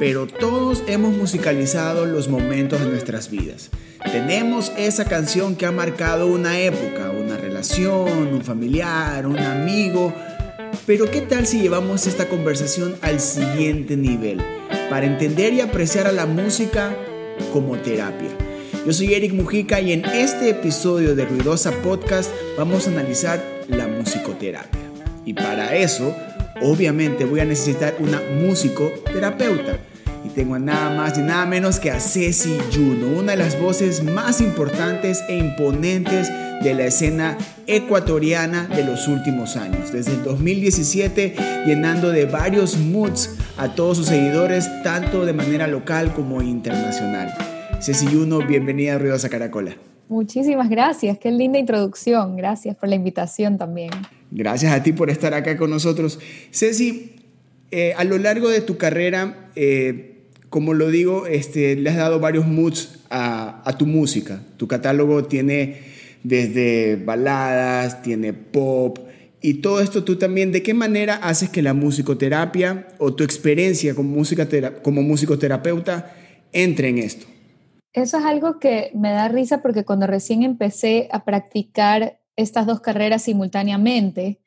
pero 0.00 0.26
todos 0.26 0.82
hemos 0.86 1.14
musicalizado 1.14 2.06
los 2.06 2.28
momentos 2.28 2.80
de 2.80 2.86
nuestras 2.86 3.30
vidas. 3.30 3.68
Tenemos 4.10 4.72
esa 4.78 5.04
canción 5.04 5.56
que 5.56 5.66
ha 5.66 5.72
marcado 5.72 6.26
una 6.26 6.58
época, 6.58 7.10
una 7.10 7.36
relación, 7.36 8.28
un 8.32 8.42
familiar, 8.42 9.26
un 9.26 9.38
amigo. 9.38 10.14
Pero 10.86 11.10
¿qué 11.10 11.20
tal 11.20 11.46
si 11.46 11.60
llevamos 11.60 12.06
esta 12.06 12.30
conversación 12.30 12.96
al 13.02 13.20
siguiente 13.20 13.94
nivel? 13.98 14.40
Para 14.88 15.04
entender 15.04 15.52
y 15.52 15.60
apreciar 15.60 16.06
a 16.06 16.12
la 16.12 16.24
música 16.24 16.96
como 17.52 17.76
terapia. 17.76 18.30
Yo 18.86 18.94
soy 18.94 19.12
Eric 19.12 19.34
Mujica 19.34 19.82
y 19.82 19.92
en 19.92 20.06
este 20.06 20.48
episodio 20.48 21.14
de 21.14 21.26
Ruidosa 21.26 21.72
Podcast 21.82 22.30
vamos 22.56 22.86
a 22.86 22.90
analizar 22.90 23.44
la 23.68 23.86
musicoterapia. 23.86 24.80
Y 25.26 25.34
para 25.34 25.76
eso, 25.76 26.16
obviamente 26.62 27.26
voy 27.26 27.40
a 27.40 27.44
necesitar 27.44 27.96
una 28.00 28.22
musicoterapeuta 28.40 29.89
y 30.24 30.28
tengo 30.28 30.58
nada 30.58 30.94
más 30.96 31.18
y 31.18 31.22
nada 31.22 31.46
menos 31.46 31.80
que 31.80 31.90
a 31.90 32.00
Ceci 32.00 32.56
Juno, 32.72 33.18
una 33.18 33.32
de 33.32 33.38
las 33.38 33.60
voces 33.60 34.02
más 34.02 34.40
importantes 34.40 35.24
e 35.28 35.38
imponentes 35.38 36.30
de 36.62 36.74
la 36.74 36.84
escena 36.84 37.38
ecuatoriana 37.66 38.66
de 38.66 38.84
los 38.84 39.08
últimos 39.08 39.56
años. 39.56 39.92
Desde 39.92 40.12
el 40.12 40.22
2017 40.22 41.34
llenando 41.66 42.10
de 42.10 42.26
varios 42.26 42.76
moods 42.76 43.36
a 43.56 43.74
todos 43.74 43.96
sus 43.96 44.06
seguidores, 44.06 44.68
tanto 44.82 45.24
de 45.24 45.32
manera 45.32 45.66
local 45.66 46.12
como 46.14 46.42
internacional. 46.42 47.32
Ceci 47.80 48.06
Juno, 48.06 48.46
bienvenida 48.46 48.94
a 48.94 48.98
Ruidosa 48.98 49.28
Caracola. 49.30 49.74
Muchísimas 50.08 50.68
gracias, 50.68 51.18
qué 51.18 51.30
linda 51.30 51.58
introducción. 51.58 52.36
Gracias 52.36 52.76
por 52.76 52.88
la 52.88 52.96
invitación 52.96 53.56
también. 53.56 53.90
Gracias 54.30 54.72
a 54.72 54.82
ti 54.82 54.92
por 54.92 55.08
estar 55.08 55.34
acá 55.34 55.56
con 55.56 55.70
nosotros. 55.70 56.18
Ceci, 56.50 57.16
eh, 57.70 57.94
a 57.96 58.04
lo 58.04 58.18
largo 58.18 58.48
de 58.48 58.60
tu 58.60 58.76
carrera, 58.76 59.48
eh, 59.54 60.09
como 60.50 60.74
lo 60.74 60.90
digo, 60.90 61.26
este, 61.26 61.76
le 61.76 61.90
has 61.90 61.96
dado 61.96 62.20
varios 62.20 62.46
moods 62.46 62.98
a, 63.08 63.74
tu 63.78 63.86
música. 63.86 64.42
Tu 64.56 64.68
catálogo 64.68 65.24
tiene 65.24 65.78
desde 66.22 66.96
baladas, 66.96 68.02
tiene 68.02 68.32
pop, 68.34 68.98
y 69.42 69.54
todo 69.54 69.80
esto 69.80 70.04
tú 70.04 70.16
también, 70.16 70.52
¿de 70.52 70.62
qué 70.62 70.74
manera 70.74 71.14
haces 71.14 71.48
que 71.48 71.62
la 71.62 71.72
musicoterapia 71.72 72.88
o 72.98 73.14
tu 73.14 73.24
experiencia 73.24 73.94
como, 73.94 74.10
música 74.10 74.46
como 74.82 75.02
musicoterapeuta 75.02 76.14
entre 76.52 76.88
en 76.88 76.98
esto? 76.98 77.26
Eso 77.92 78.18
es 78.18 78.24
algo 78.24 78.58
que 78.58 78.90
me 78.94 79.10
da 79.10 79.28
risa 79.28 79.62
porque 79.62 79.84
cuando 79.84 80.06
recién 80.06 80.42
empecé 80.42 81.08
a 81.10 81.24
practicar 81.24 82.20
estas 82.36 82.66
dos 82.66 82.80
carreras 82.80 83.22
simultáneamente, 83.22 84.40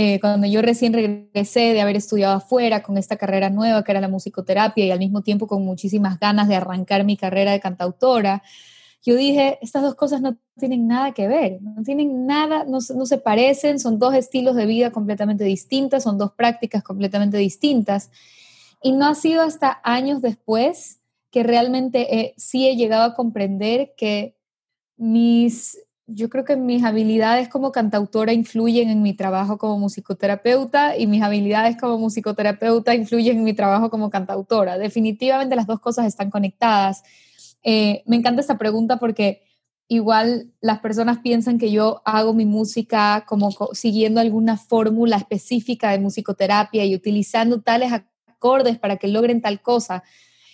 eh, 0.00 0.20
cuando 0.20 0.46
yo 0.46 0.62
recién 0.62 0.92
regresé 0.92 1.72
de 1.72 1.80
haber 1.80 1.96
estudiado 1.96 2.36
afuera 2.36 2.84
con 2.84 2.98
esta 2.98 3.16
carrera 3.16 3.50
nueva 3.50 3.82
que 3.82 3.90
era 3.90 4.00
la 4.00 4.06
musicoterapia 4.06 4.86
y 4.86 4.92
al 4.92 5.00
mismo 5.00 5.22
tiempo 5.22 5.48
con 5.48 5.64
muchísimas 5.64 6.20
ganas 6.20 6.46
de 6.46 6.54
arrancar 6.54 7.02
mi 7.02 7.16
carrera 7.16 7.50
de 7.50 7.58
cantautora, 7.58 8.44
yo 9.02 9.16
dije, 9.16 9.58
estas 9.60 9.82
dos 9.82 9.96
cosas 9.96 10.20
no 10.20 10.36
tienen 10.56 10.86
nada 10.86 11.10
que 11.14 11.26
ver, 11.26 11.60
no 11.62 11.82
tienen 11.82 12.26
nada, 12.26 12.62
no, 12.62 12.78
no 12.94 13.06
se 13.06 13.18
parecen, 13.18 13.80
son 13.80 13.98
dos 13.98 14.14
estilos 14.14 14.54
de 14.54 14.66
vida 14.66 14.92
completamente 14.92 15.42
distintas, 15.42 16.04
son 16.04 16.16
dos 16.16 16.30
prácticas 16.30 16.84
completamente 16.84 17.36
distintas. 17.36 18.12
Y 18.80 18.92
no 18.92 19.04
ha 19.08 19.16
sido 19.16 19.42
hasta 19.42 19.80
años 19.82 20.22
después 20.22 21.00
que 21.32 21.42
realmente 21.42 22.34
sí 22.36 22.68
he 22.68 22.76
llegado 22.76 23.02
a 23.02 23.14
comprender 23.16 23.94
que 23.96 24.36
mis 24.96 25.76
yo 26.10 26.30
creo 26.30 26.44
que 26.44 26.56
mis 26.56 26.82
habilidades 26.84 27.48
como 27.48 27.70
cantautora 27.70 28.32
influyen 28.32 28.88
en 28.88 29.02
mi 29.02 29.12
trabajo 29.12 29.58
como 29.58 29.78
musicoterapeuta 29.78 30.96
y 30.96 31.06
mis 31.06 31.22
habilidades 31.22 31.76
como 31.76 31.98
musicoterapeuta 31.98 32.94
influyen 32.94 33.38
en 33.38 33.44
mi 33.44 33.52
trabajo 33.52 33.90
como 33.90 34.08
cantautora. 34.08 34.78
Definitivamente 34.78 35.54
las 35.54 35.66
dos 35.66 35.80
cosas 35.80 36.06
están 36.06 36.30
conectadas. 36.30 37.02
Eh, 37.62 38.02
me 38.06 38.16
encanta 38.16 38.40
esta 38.40 38.56
pregunta 38.56 38.96
porque 38.96 39.42
igual 39.86 40.50
las 40.62 40.78
personas 40.78 41.18
piensan 41.18 41.58
que 41.58 41.70
yo 41.70 42.00
hago 42.06 42.32
mi 42.32 42.46
música 42.46 43.26
como 43.28 43.50
siguiendo 43.72 44.20
alguna 44.20 44.56
fórmula 44.56 45.16
específica 45.16 45.90
de 45.90 45.98
musicoterapia 45.98 46.86
y 46.86 46.94
utilizando 46.94 47.60
tales 47.60 47.92
acordes 47.92 48.78
para 48.78 48.96
que 48.96 49.08
logren 49.08 49.42
tal 49.42 49.60
cosa. 49.60 50.02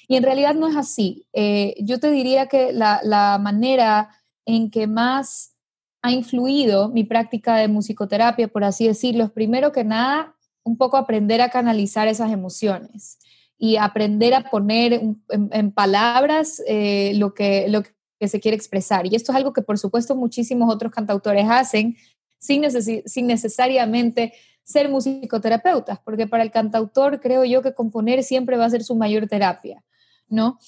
Y 0.09 0.17
en 0.17 0.25
realidad 0.25 0.57
no 0.57 0.67
es 0.67 0.75
así. 0.75 1.27
Eh, 1.33 1.77
yo 1.79 2.01
te 2.01 2.11
diría 2.11 2.49
que 2.49 2.73
la, 2.73 3.01
la 3.05 3.39
manera 3.39 4.11
en 4.47 4.71
que 4.71 4.87
más 4.87 5.55
ha 6.03 6.13
influido 6.13 6.91
mi 6.91 7.05
práctica 7.05 7.57
de 7.57 7.69
musicoterapia, 7.69 8.49
por 8.49 8.65
así 8.65 8.87
decirlo, 8.87 9.25
es 9.25 9.31
primero 9.31 9.73
que 9.73 9.85
nada 9.85 10.37
un 10.63 10.77
poco 10.77 10.97
aprender 10.97 11.41
a 11.41 11.51
canalizar 11.51 12.09
esas 12.09 12.31
emociones 12.31 13.19
y 13.57 13.77
aprender 13.77 14.35
a 14.35 14.51
poner 14.51 14.93
en, 15.31 15.73
palabras 15.73 16.63
eh, 16.67 17.13
lo, 17.17 17.33
que, 17.33 17.69
lo 17.69 17.83
que 18.19 18.29
se 18.29 18.41
quiere 18.41 18.57
expresar. 18.57 19.07
Y 19.07 19.15
esto 19.15 19.33
es 19.33 19.37
algo 19.37 19.53
que 19.53 19.63
por 19.63 19.79
supuesto 19.79 20.15
muchísimos 20.15 20.73
otros 20.73 20.93
cantautores 20.93 21.47
hacen 21.49 21.97
sin, 22.39 22.65
sin 23.07 23.27
necesariamente 23.27 24.35
ser 24.63 24.89
musicoterapeutas, 24.89 25.99
porque 26.01 26.27
para 26.27 26.43
el 26.43 26.51
cantautor 26.51 27.21
creo 27.21 27.45
yo 27.45 27.63
que 27.63 27.75
componer 27.75 28.23
siempre 28.23 28.57
va 28.57 28.65
a 28.65 28.71
ser 28.71 28.83
su 28.83 28.95
mayor 28.95 29.27
terapia, 29.27 29.85
¿no? 30.29 30.59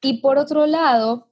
Y 0.00 0.20
por 0.20 0.38
otro 0.38 0.66
lado, 0.66 1.31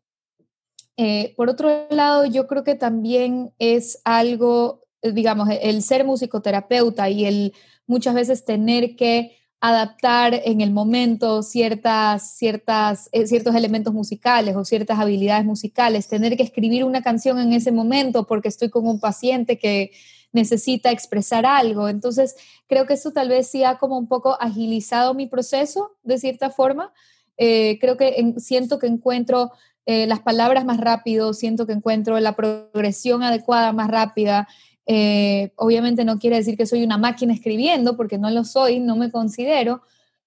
eh, 1.03 1.33
por 1.35 1.49
otro 1.49 1.87
lado, 1.89 2.27
yo 2.27 2.47
creo 2.47 2.63
que 2.63 2.75
también 2.75 3.55
es 3.59 4.03
algo, 4.05 4.83
eh, 5.01 5.13
digamos, 5.13 5.49
el 5.63 5.83
ser 5.83 6.05
musicoterapeuta 6.05 7.09
y 7.09 7.25
el 7.25 7.55
muchas 7.87 8.15
veces 8.15 8.45
tener 8.45 8.97
que 8.97 9.35
adaptar 9.61 10.43
en 10.45 10.61
el 10.61 10.73
momento 10.73 11.43
ciertas, 11.43 12.37
ciertas, 12.37 13.09
eh, 13.13 13.27
ciertos 13.27 13.55
elementos 13.55 13.95
musicales 13.95 14.55
o 14.57 14.65
ciertas 14.67 14.99
habilidades 14.99 15.47
musicales, 15.47 16.07
tener 16.07 16.37
que 16.37 16.43
escribir 16.43 16.85
una 16.85 17.01
canción 17.01 17.39
en 17.39 17.55
ese 17.55 17.73
momento 17.73 18.27
porque 18.27 18.49
estoy 18.49 18.69
con 18.69 18.87
un 18.87 19.01
paciente 19.01 19.59
que 19.59 19.93
necesita 20.33 20.91
expresar 20.91 21.47
algo. 21.47 21.89
Entonces, 21.89 22.37
creo 22.69 22.85
que 22.85 22.93
eso 22.93 23.11
tal 23.11 23.31
vez 23.31 23.47
sí 23.49 23.65
ha 23.65 23.79
como 23.79 23.97
un 23.97 24.07
poco 24.07 24.37
agilizado 24.39 25.15
mi 25.15 25.27
proceso 25.27 25.97
de 26.03 26.19
cierta 26.19 26.51
forma. 26.51 26.93
creo 27.37 27.97
que 27.97 28.35
siento 28.37 28.79
que 28.79 28.87
encuentro 28.87 29.53
eh, 29.87 30.07
las 30.07 30.21
palabras 30.21 30.65
más 30.65 30.79
rápido, 30.79 31.33
siento 31.33 31.67
que 31.67 31.73
encuentro 31.73 32.19
la 32.21 32.37
progresión 32.37 33.23
adecuada 33.23 33.73
más 33.73 33.89
rápida. 33.89 34.49
Eh, 34.87 35.53
obviamente 35.57 36.05
no 36.05 36.19
quiere 36.19 36.37
decir 36.37 36.57
que 36.57 36.67
soy 36.67 36.83
una 36.83 36.99
máquina 36.99 37.33
escribiendo, 37.33 37.97
porque 37.97 38.19
no 38.19 38.31
lo 38.31 38.45
soy, 38.45 38.81
no 38.81 38.97
me 38.97 39.11
considero, 39.11 39.83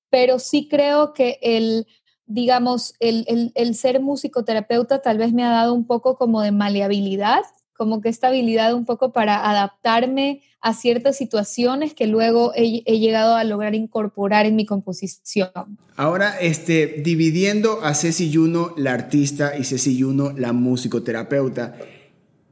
pero 0.10 0.40
sí 0.40 0.68
creo 0.70 1.14
que 1.14 1.40
el, 1.42 1.88
digamos, 2.26 2.94
el, 3.00 3.26
el, 3.28 3.52
el 3.56 3.76
ser 3.76 4.00
musicoterapeuta 4.00 5.02
tal 5.02 5.18
vez 5.18 5.34
me 5.34 5.44
ha 5.44 5.50
dado 5.50 5.74
un 5.74 5.86
poco 5.86 6.18
como 6.18 6.42
de 6.42 6.52
maleabilidad 6.52 7.42
como 7.84 8.00
que 8.00 8.08
esta 8.08 8.30
habilidad 8.30 8.74
un 8.74 8.86
poco 8.86 9.12
para 9.12 9.50
adaptarme 9.50 10.42
a 10.62 10.74
ciertas 10.74 11.18
situaciones 11.18 11.94
que 11.94 12.08
luego 12.08 12.54
he, 12.56 12.82
llegado 12.98 13.36
a 13.36 13.44
lograr 13.44 13.76
incorporar 13.76 14.46
en 14.46 14.56
mi 14.56 14.66
composición. 14.66 15.50
Ahora, 15.98 16.40
este, 16.40 17.02
dividiendo 17.04 17.82
a 17.84 17.94
Ceci 17.94 18.30
Yuno, 18.30 18.74
la 18.78 18.94
artista, 18.94 19.58
y 19.58 19.66
Ceci 19.66 19.98
Yuno, 19.98 20.32
la 20.32 20.54
musicoterapeuta, 20.54 21.76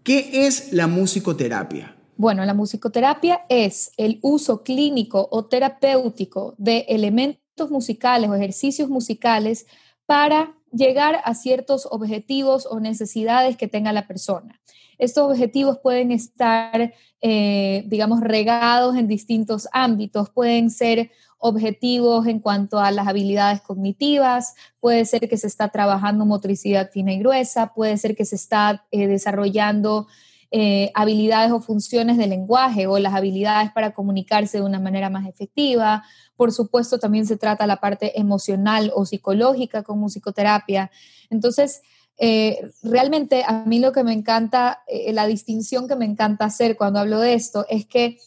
¿qué 0.03 0.46
es 0.46 0.74
la 0.74 0.88
musicoterapia? 0.88 1.96
Bueno, 2.18 2.44
la 2.44 2.53
musicoterapia 2.53 3.46
es 3.48 3.94
el 3.96 4.19
uso 4.22 4.63
clínico 4.63 5.30
o 5.31 5.46
terapéutico 5.46 6.56
de 6.58 6.80
elementos 6.90 7.72
musicales 7.72 8.30
o 8.30 8.36
ejercicios 8.36 8.90
musicales 8.90 9.66
para 10.06 10.58
llegar 10.74 11.22
a 11.24 11.36
ciertos 11.36 11.88
objetivos 11.90 12.68
o 12.69 12.81
necesidades 12.81 13.56
que 13.56 13.69
tenga 13.69 13.94
la 13.94 14.08
persona. 14.08 14.59
Estos 15.01 15.31
objetivos 15.31 15.79
pueden 15.79 16.12
estar, 16.12 16.94
eh, 17.22 17.83
digamos, 17.88 18.21
regados 18.21 18.95
en 18.95 19.07
distintos 19.07 19.68
ámbitos, 19.71 20.30
pueden 20.30 20.69
ser 20.69 21.09
objetivos 21.39 22.27
en 22.27 22.39
cuanto 22.39 22.77
a 22.77 22.92
las 22.92 23.07
habilidades 23.07 23.62
cognitivas, 23.62 24.53
puede 24.80 25.06
ser 25.06 25.27
que 25.27 25.38
se 25.38 25.48
está 25.48 25.69
trabajando 25.69 26.27
motricidad 26.27 26.92
fina 26.92 27.13
y 27.13 27.18
gruesa, 27.18 27.74
puede 27.74 27.98
ser 27.98 28.15
que 28.15 28.25
se 28.25 28.36
está 28.36 28.86
eh, 28.92 29.07
desarrollando 29.07 30.06
eh, 30.51 30.92
habilidades 30.94 31.51
o 31.51 31.62
funciones 31.62 32.18
de 32.18 32.27
lenguaje 32.27 32.86
o 32.86 33.00
las 33.00 33.15
habilidades 33.15 33.71
para 33.71 33.95
comunicarse 33.95 34.59
de 34.59 34.63
una 34.63 34.80
manera 34.80 35.09
más 35.09 35.27
efectiva. 35.27 36.04
Por 36.36 36.51
supuesto, 36.51 37.00
también 37.00 37.25
se 37.25 37.38
trata 37.38 37.65
la 37.65 37.77
parte 37.77 38.19
emocional 38.19 38.92
o 38.94 39.07
psicológica 39.07 39.81
con 39.81 39.97
musicoterapia. 39.97 40.92
Entonces, 41.31 41.81
eh, 42.23 42.71
realmente 42.83 43.44
a 43.47 43.65
mí 43.65 43.79
lo 43.79 43.91
que 43.91 44.03
me 44.03 44.13
encanta, 44.13 44.83
eh, 44.85 45.12
la 45.12 45.25
distinción 45.25 45.88
que 45.88 45.95
me 45.95 46.06
encanta 46.06 46.45
hacer 46.45 46.77
cuando 46.77 47.00
hablo 47.00 47.19
de 47.19 47.33
esto 47.33 47.65
es 47.68 47.88
que 47.88 48.19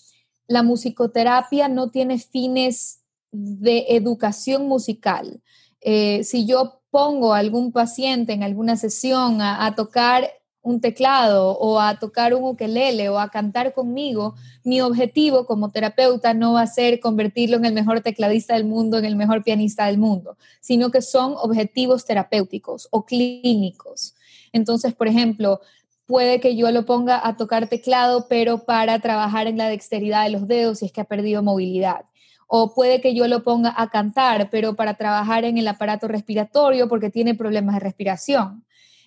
la 0.48 0.64
musicoterapia 0.64 1.68
no 1.68 1.92
tiene 1.92 2.18
fines 2.18 3.04
de 3.30 3.86
educación 3.90 4.66
musical. 4.66 5.40
Eh, 5.80 6.24
si 6.24 6.44
yo 6.44 6.82
pongo 6.90 7.34
a 7.34 7.38
algún 7.38 7.70
paciente 7.70 8.32
en 8.32 8.42
alguna 8.42 8.76
sesión 8.76 9.40
a, 9.40 9.72
tocar 9.76 10.28
un 10.64 10.80
teclado 10.80 11.56
o 11.58 11.78
a 11.78 11.98
tocar 11.98 12.34
un 12.34 12.42
ukelele 12.42 13.10
o 13.10 13.18
a 13.20 13.28
cantar 13.28 13.74
conmigo, 13.74 14.34
mi 14.64 14.80
objetivo 14.80 15.44
como 15.44 15.70
terapeuta 15.70 16.32
no 16.32 16.54
va 16.54 16.62
a 16.62 16.66
ser 16.66 17.00
convertirlo 17.00 17.58
en 17.58 17.66
el 17.66 17.74
mejor 17.74 18.00
tecladista 18.00 18.54
del 18.54 18.64
mundo, 18.64 18.96
en 18.96 19.04
el 19.04 19.14
mejor 19.14 19.44
pianista 19.44 19.86
del 19.86 19.98
mundo, 19.98 20.38
sino 20.60 20.90
que 20.90 21.02
son 21.02 21.34
objetivos 21.36 22.06
terapéuticos 22.06 22.88
o 22.90 23.04
clínicos. 23.04 24.14
Entonces, 24.52 24.94
por 24.94 25.06
ejemplo, 25.06 25.60
puede 26.06 26.40
que 26.40 26.56
yo 26.56 26.70
lo 26.70 26.86
ponga 26.86 27.20
a 27.22 27.36
tocar 27.36 27.68
teclado, 27.68 28.26
pero 28.26 28.64
para 28.64 28.98
trabajar 29.00 29.46
en 29.46 29.58
la 29.58 29.68
dexteridad 29.68 30.24
de 30.24 30.30
los 30.30 30.48
dedos 30.48 30.78
si 30.78 30.86
es 30.86 30.92
que 30.92 31.02
ha 31.02 31.04
perdido 31.04 31.42
movilidad. 31.42 32.06
O 32.46 32.72
puede 32.72 33.02
que 33.02 33.14
yo 33.14 33.28
lo 33.28 33.42
ponga 33.42 33.74
a 33.76 33.90
cantar, 33.90 34.48
pero 34.50 34.76
para 34.76 34.94
trabajar 34.94 35.44
en 35.44 35.58
el 35.58 35.68
aparato 35.68 36.08
respiratorio 36.08 36.88
porque 36.88 37.10
tiene 37.10 37.34
problemas 37.34 37.74
de 37.74 37.80
respiración. 37.80 38.63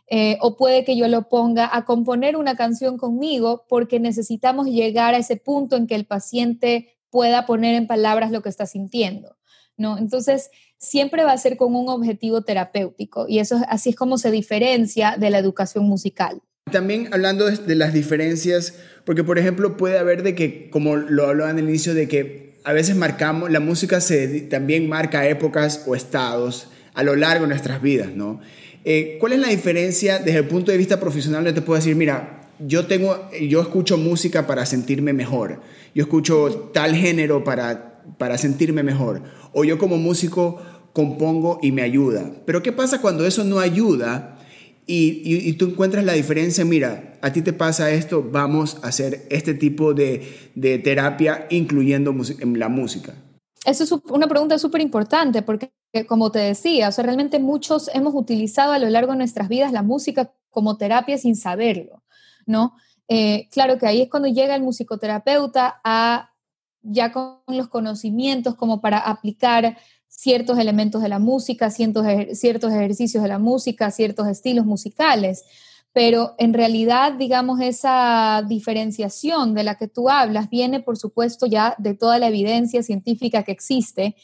Eh, 0.10 0.38
o 0.40 0.56
puede 0.56 0.86
que 0.86 0.96
yo 0.96 1.08
lo 1.10 1.28
ponga 1.28 1.70
a 1.72 1.84
componer 1.84 2.38
una 2.38 2.56
canción 2.56 2.98
conmigo 2.98 3.66
porque 3.68 4.00
necesitamos 4.00 4.68
llegar 4.68 5.14
a 5.14 5.18
ese 5.18 5.36
punto 5.36 5.76
en 5.76 5.86
que 5.86 5.96
el 5.96 6.06
paciente 6.06 6.98
pueda 7.10 7.46
poner 7.46 7.76
en 7.76 7.88
palabras 7.88 8.32
lo 8.32 8.42
que 8.42 8.48
está 8.48 8.66
sintiendo, 8.66 9.36
¿no? 9.76 9.98
Entonces, 9.98 10.50
siempre 10.78 11.26
va 11.26 11.34
a 11.34 11.38
ser 11.38 11.58
con 11.58 11.76
un 11.76 11.90
objetivo 11.90 12.42
terapéutico 12.44 13.26
y 13.28 13.40
eso 13.40 13.60
así 13.68 13.90
es 13.90 13.96
como 13.96 14.18
se 14.18 14.32
diferencia 14.32 15.18
de 15.18 15.30
la 15.30 15.40
educación 15.40 15.86
musical. 15.86 16.42
También 16.72 17.10
hablando 17.14 17.46
de, 17.46 17.76
las 17.76 17.94
diferencias, 17.94 18.76
porque 19.06 19.24
por 19.24 19.40
ejemplo 19.40 19.78
puede 19.78 19.98
haber 19.98 20.24
de 20.24 20.36
que, 20.36 20.70
como 20.70 20.98
lo 20.98 21.28
hablaba 21.28 21.50
en 21.50 21.60
el 21.60 21.70
inicio, 21.70 21.94
de 21.94 22.08
que 22.08 22.60
a 22.64 22.74
veces 22.74 22.96
marcamos, 22.96 23.50
la 23.50 23.62
música 23.62 24.02
se, 24.02 24.42
también 24.42 24.90
marca 24.90 25.28
épocas 25.28 25.84
o 25.88 25.96
estados 25.96 26.68
a 26.94 27.04
lo 27.04 27.16
largo 27.16 27.44
de 27.44 27.50
nuestras 27.50 27.82
vidas, 27.82 28.10
¿no? 28.14 28.42
Eh, 28.90 29.18
¿Cuál 29.20 29.34
es 29.34 29.40
la 29.40 29.50
diferencia 29.50 30.18
desde 30.18 30.40
el 30.40 30.48
punto 30.48 30.72
de 30.72 30.78
vista 30.78 30.98
profesional? 30.98 31.44
Yo 31.44 31.54
te 31.54 31.62
puedo 31.62 31.78
decir, 31.78 31.94
mira, 31.98 32.40
yo, 32.58 32.88
tengo, 32.88 33.30
yo 33.38 33.60
escucho 33.60 33.98
música 33.98 34.48
para 34.48 34.66
sentirme 34.66 35.12
mejor, 35.12 35.60
yo 35.94 36.04
escucho 36.04 36.72
tal 36.74 36.96
género 36.96 37.44
para, 37.44 38.02
para 38.18 38.38
sentirme 38.38 38.84
mejor, 38.84 39.24
o 39.52 39.66
yo 39.66 39.78
como 39.78 39.98
músico 39.98 40.62
compongo 40.94 41.60
y 41.62 41.74
me 41.74 41.82
ayuda. 41.82 42.32
Pero 42.46 42.64
¿qué 42.64 42.72
pasa 42.72 43.02
cuando 43.02 43.28
eso 43.28 43.44
no 43.44 43.60
ayuda 43.60 44.40
y, 44.86 45.22
y, 45.26 45.52
tú 45.58 45.66
encuentras 45.66 46.06
la 46.06 46.14
diferencia? 46.14 46.64
Mira, 46.64 47.20
a 47.22 47.34
ti 47.34 47.42
te 47.42 47.52
pasa 47.52 47.92
esto, 47.92 48.24
vamos 48.24 48.78
a 48.84 48.88
hacer 48.88 49.28
este 49.30 49.54
tipo 49.54 49.94
de, 49.94 50.50
de 50.56 50.80
terapia 50.80 51.46
incluyendo 51.50 52.16
la 52.56 52.70
música. 52.70 53.16
Eso 53.66 53.84
es 53.84 53.92
una 54.10 54.30
pregunta 54.30 54.58
súper 54.58 54.80
importante 54.80 55.42
porque, 55.42 55.72
como 56.08 56.32
te 56.32 56.40
decía, 56.40 56.90
o 56.90 56.92
sea, 56.92 57.04
realmente 57.04 57.40
muchos 57.40 57.90
hemos 57.94 58.14
utilizado 58.14 58.72
a 58.72 58.80
lo 58.80 58.90
largo 58.90 59.14
de 59.14 59.20
nuestras 59.20 59.50
vidas 59.50 59.72
la 59.72 59.84
música 59.84 60.34
como 60.50 60.78
terapia 60.78 61.18
sin 61.18 61.36
saberlo, 61.36 62.04
¿no? 62.46 62.76
Eh, 63.08 63.48
claro 63.52 63.78
que 63.78 63.88
ahí 63.88 64.02
es 64.02 64.10
cuando 64.10 64.28
llega 64.28 64.56
el 64.56 64.64
musicoterapeuta 64.64 65.80
a 65.84 66.32
ya 66.82 67.12
con 67.12 67.40
los 67.48 67.68
conocimientos 67.68 68.56
como 68.56 68.82
para 68.82 69.00
aplicar 69.00 69.78
ciertos 70.08 70.58
elementos 70.60 71.02
de 71.02 71.10
la 71.10 71.20
música, 71.20 71.70
ciertos, 71.70 72.06
ciertos 72.34 72.72
ejercicios 72.72 73.24
de 73.24 73.30
la 73.30 73.40
música, 73.40 73.92
ciertos 73.92 74.28
estilos 74.28 74.66
musicales 74.66 75.46
pero 75.98 76.36
en 76.38 76.54
realidad, 76.54 77.14
digamos, 77.14 77.60
esa 77.60 78.44
diferenciación 78.48 79.56
de 79.56 79.64
la 79.64 79.80
que 79.80 79.88
tú 79.88 80.10
hablas 80.10 80.48
viene, 80.48 80.80
por 80.80 80.96
supuesto, 80.96 81.48
ya 81.48 81.74
de 81.80 81.96
toda 81.96 82.20
la 82.20 82.28
evidencia 82.28 82.84
científica 82.84 83.42
que 83.42 83.52
existe 83.52 84.16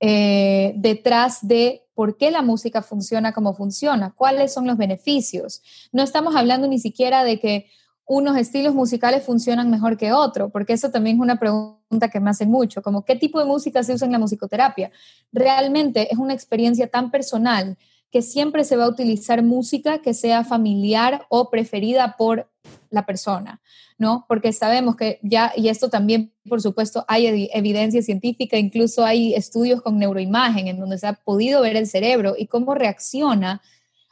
eh, 0.00 0.74
detrás 0.76 1.46
de 1.46 1.86
por 1.94 2.16
qué 2.16 2.30
la 2.30 2.42
música 2.42 2.82
funciona 2.82 3.32
como 3.32 3.54
funciona, 3.54 4.12
cuáles 4.14 4.52
son 4.52 4.66
los 4.66 4.76
beneficios. 4.76 5.62
No 5.92 6.02
estamos 6.02 6.36
hablando 6.36 6.68
ni 6.68 6.78
siquiera 6.78 7.24
de 7.24 7.40
que 7.40 7.66
unos 8.06 8.36
estilos 8.36 8.74
musicales 8.74 9.24
funcionan 9.24 9.70
mejor 9.70 9.96
que 9.96 10.12
otro, 10.12 10.50
porque 10.50 10.74
eso 10.74 10.90
también 10.90 11.16
es 11.16 11.22
una 11.22 11.40
pregunta 11.40 12.08
que 12.12 12.20
me 12.20 12.30
hacen 12.30 12.50
mucho, 12.50 12.82
como 12.82 13.04
qué 13.04 13.16
tipo 13.16 13.40
de 13.40 13.46
música 13.46 13.82
se 13.82 13.94
usa 13.94 14.06
en 14.06 14.12
la 14.12 14.18
musicoterapia. 14.18 14.92
Realmente 15.32 16.12
es 16.12 16.18
una 16.18 16.34
experiencia 16.34 16.86
tan 16.86 17.10
personal 17.10 17.76
siempre 18.22 18.64
se 18.64 18.76
va 18.76 18.84
a 18.84 18.88
utilizar 18.88 19.42
música 19.42 19.98
que 19.98 20.14
sea 20.14 20.44
familiar 20.44 21.26
o 21.28 21.50
preferida 21.50 22.16
por 22.16 22.50
la 22.90 23.06
persona, 23.06 23.60
¿no? 23.98 24.24
Porque 24.28 24.52
sabemos 24.52 24.96
que 24.96 25.18
ya, 25.22 25.52
y 25.56 25.68
esto 25.68 25.90
también, 25.90 26.32
por 26.48 26.62
supuesto, 26.62 27.04
hay 27.08 27.48
evidencia 27.52 28.02
científica, 28.02 28.56
incluso 28.56 29.04
hay 29.04 29.34
estudios 29.34 29.82
con 29.82 29.98
neuroimagen 29.98 30.68
en 30.68 30.78
donde 30.78 30.98
se 30.98 31.06
ha 31.06 31.14
podido 31.14 31.62
ver 31.62 31.76
el 31.76 31.86
cerebro 31.86 32.34
y 32.38 32.46
cómo 32.46 32.74
reacciona 32.74 33.62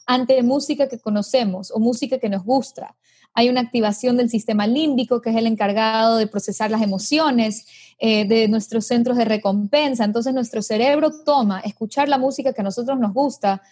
ante 0.07 0.43
música 0.43 0.89
que 0.89 0.99
conocemos 0.99 1.71
o 1.71 1.79
música 1.79 2.19
que 2.19 2.29
nos 2.29 2.45
gusta. 2.45 2.97
Hay 3.33 3.49
una 3.49 3.63
activación 3.63 4.17
del 4.17 4.31
sistema 4.31 4.67
límbico, 4.67 5.21
que 5.21 5.31
es 5.31 5.37
el 5.37 5.47
encargado 5.47 6.19
de 6.19 6.29
procesar 6.29 6.71
las 6.71 6.83
emociones, 6.83 7.67
eh, 7.99 8.27
de 8.27 8.49
nuestros 8.49 8.87
centros 8.87 9.17
de 9.17 9.25
recompensa. 9.25 10.05
Entonces 10.05 10.35
nuestro 10.35 10.63
cerebro 10.63 11.11
toma 11.25 11.61
escuchar 11.61 12.09
la 12.09 12.19
música 12.19 12.53
que 12.53 12.61
a 12.61 12.65
nosotros 12.65 12.99
nos 12.99 13.13
gusta 13.13 13.63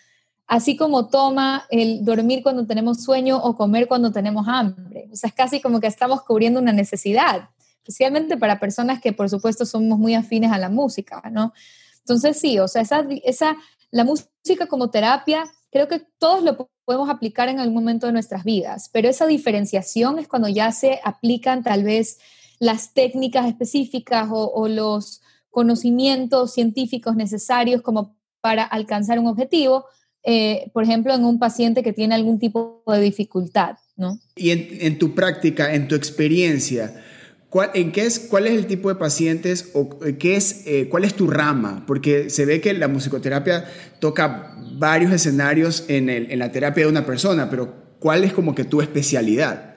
así 0.52 0.76
como 0.76 1.08
toma 1.08 1.64
el 1.70 2.04
dormir 2.04 2.42
cuando 2.42 2.66
tenemos 2.66 3.02
sueño 3.02 3.38
o 3.38 3.56
comer 3.56 3.88
cuando 3.88 4.12
tenemos 4.12 4.46
hambre. 4.46 5.08
O 5.10 5.16
sea, 5.16 5.28
es 5.28 5.34
casi 5.34 5.62
como 5.62 5.80
que 5.80 5.86
estamos 5.86 6.24
cubriendo 6.24 6.60
una 6.60 6.74
necesidad, 6.74 7.48
especialmente 7.78 8.36
para 8.36 8.60
personas 8.60 9.00
que 9.00 9.14
por 9.14 9.30
supuesto 9.30 9.64
somos 9.64 9.98
muy 9.98 10.14
afines 10.14 10.52
a 10.52 10.58
la 10.58 10.68
música, 10.68 11.22
¿no? 11.32 11.54
Entonces 12.00 12.38
sí, 12.38 12.58
o 12.58 12.68
sea, 12.68 12.82
esa, 12.82 13.02
esa, 13.24 13.56
la 13.90 14.04
música 14.04 14.66
como 14.68 14.90
terapia, 14.90 15.44
creo 15.70 15.88
que 15.88 16.00
todos 16.18 16.42
lo 16.42 16.68
podemos 16.84 17.08
aplicar 17.08 17.48
en 17.48 17.58
algún 17.58 17.76
momento 17.76 18.06
de 18.06 18.12
nuestras 18.12 18.44
vidas, 18.44 18.90
pero 18.92 19.08
esa 19.08 19.24
diferenciación 19.24 20.18
es 20.18 20.28
cuando 20.28 20.48
ya 20.48 20.70
se 20.70 21.00
aplican 21.02 21.62
tal 21.62 21.82
vez 21.82 22.18
las 22.58 22.92
técnicas 22.92 23.46
específicas 23.46 24.28
o, 24.30 24.52
o 24.52 24.68
los 24.68 25.22
conocimientos 25.48 26.52
científicos 26.52 27.16
necesarios 27.16 27.80
como 27.80 28.16
para 28.42 28.64
alcanzar 28.64 29.18
un 29.18 29.28
objetivo, 29.28 29.86
eh, 30.24 30.70
por 30.72 30.84
ejemplo, 30.84 31.14
en 31.14 31.24
un 31.24 31.38
paciente 31.38 31.82
que 31.82 31.92
tiene 31.92 32.14
algún 32.14 32.38
tipo 32.38 32.82
de 32.86 33.00
dificultad, 33.00 33.76
¿no? 33.96 34.20
Y 34.36 34.50
en, 34.50 34.98
tu 34.98 35.14
práctica, 35.14 35.74
en 35.74 35.88
tu 35.88 35.96
experiencia, 35.96 37.02
¿cuál, 37.48 37.70
en 37.74 37.90
qué 37.90 38.06
es, 38.06 38.20
¿cuál 38.20 38.46
es 38.46 38.52
el 38.52 38.66
tipo 38.66 38.88
de 38.88 38.94
pacientes 38.94 39.70
o 39.74 39.98
qué 40.18 40.36
es, 40.36 40.64
eh, 40.66 40.88
cuál 40.88 41.04
es 41.04 41.14
tu 41.14 41.26
rama? 41.26 41.84
Porque 41.86 42.30
se 42.30 42.46
ve 42.46 42.60
que 42.60 42.72
la 42.72 42.86
musicoterapia 42.86 43.64
toca 43.98 44.56
varios 44.78 45.12
escenarios 45.12 45.84
en, 45.88 46.08
el, 46.08 46.30
en 46.30 46.38
la 46.38 46.52
terapia 46.52 46.84
de 46.84 46.90
una 46.90 47.04
persona, 47.04 47.50
pero 47.50 47.96
¿cuál 47.98 48.22
es 48.22 48.32
como 48.32 48.54
que 48.54 48.64
tu 48.64 48.80
especialidad? 48.80 49.74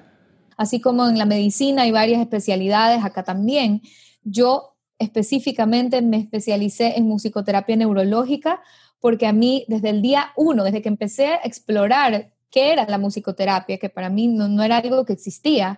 Así 0.58 0.80
como 0.80 1.10
en 1.10 1.18
la 1.18 1.26
medicina 1.26 1.82
hay 1.82 1.92
varias 1.92 2.22
especialidades, 2.22 3.04
acá 3.04 3.24
también. 3.24 3.82
Yo 4.24 4.76
específicamente 5.00 6.02
me 6.02 6.18
especialicé 6.18 6.98
en 6.98 7.06
musicoterapia 7.08 7.76
neurológica 7.76 8.62
porque 9.06 9.28
a 9.28 9.34
mí 9.34 9.66
desde 9.68 9.92
el 9.92 10.02
día 10.02 10.32
uno, 10.36 10.64
desde 10.64 10.82
que 10.82 10.90
empecé 10.90 11.28
a 11.28 11.42
explorar 11.44 12.32
qué 12.50 12.72
era 12.72 12.88
la 12.90 12.98
musicoterapia, 12.98 13.78
que 13.78 13.88
para 13.88 14.10
mí 14.10 14.28
no, 14.28 14.64
era 14.64 14.78
algo 14.78 15.06
que 15.06 15.14
existía, 15.14 15.78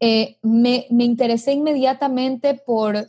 eh, 0.00 0.38
me, 0.42 0.88
me 0.90 1.04
interesé 1.04 1.52
inmediatamente 1.52 2.54
por, 2.54 3.06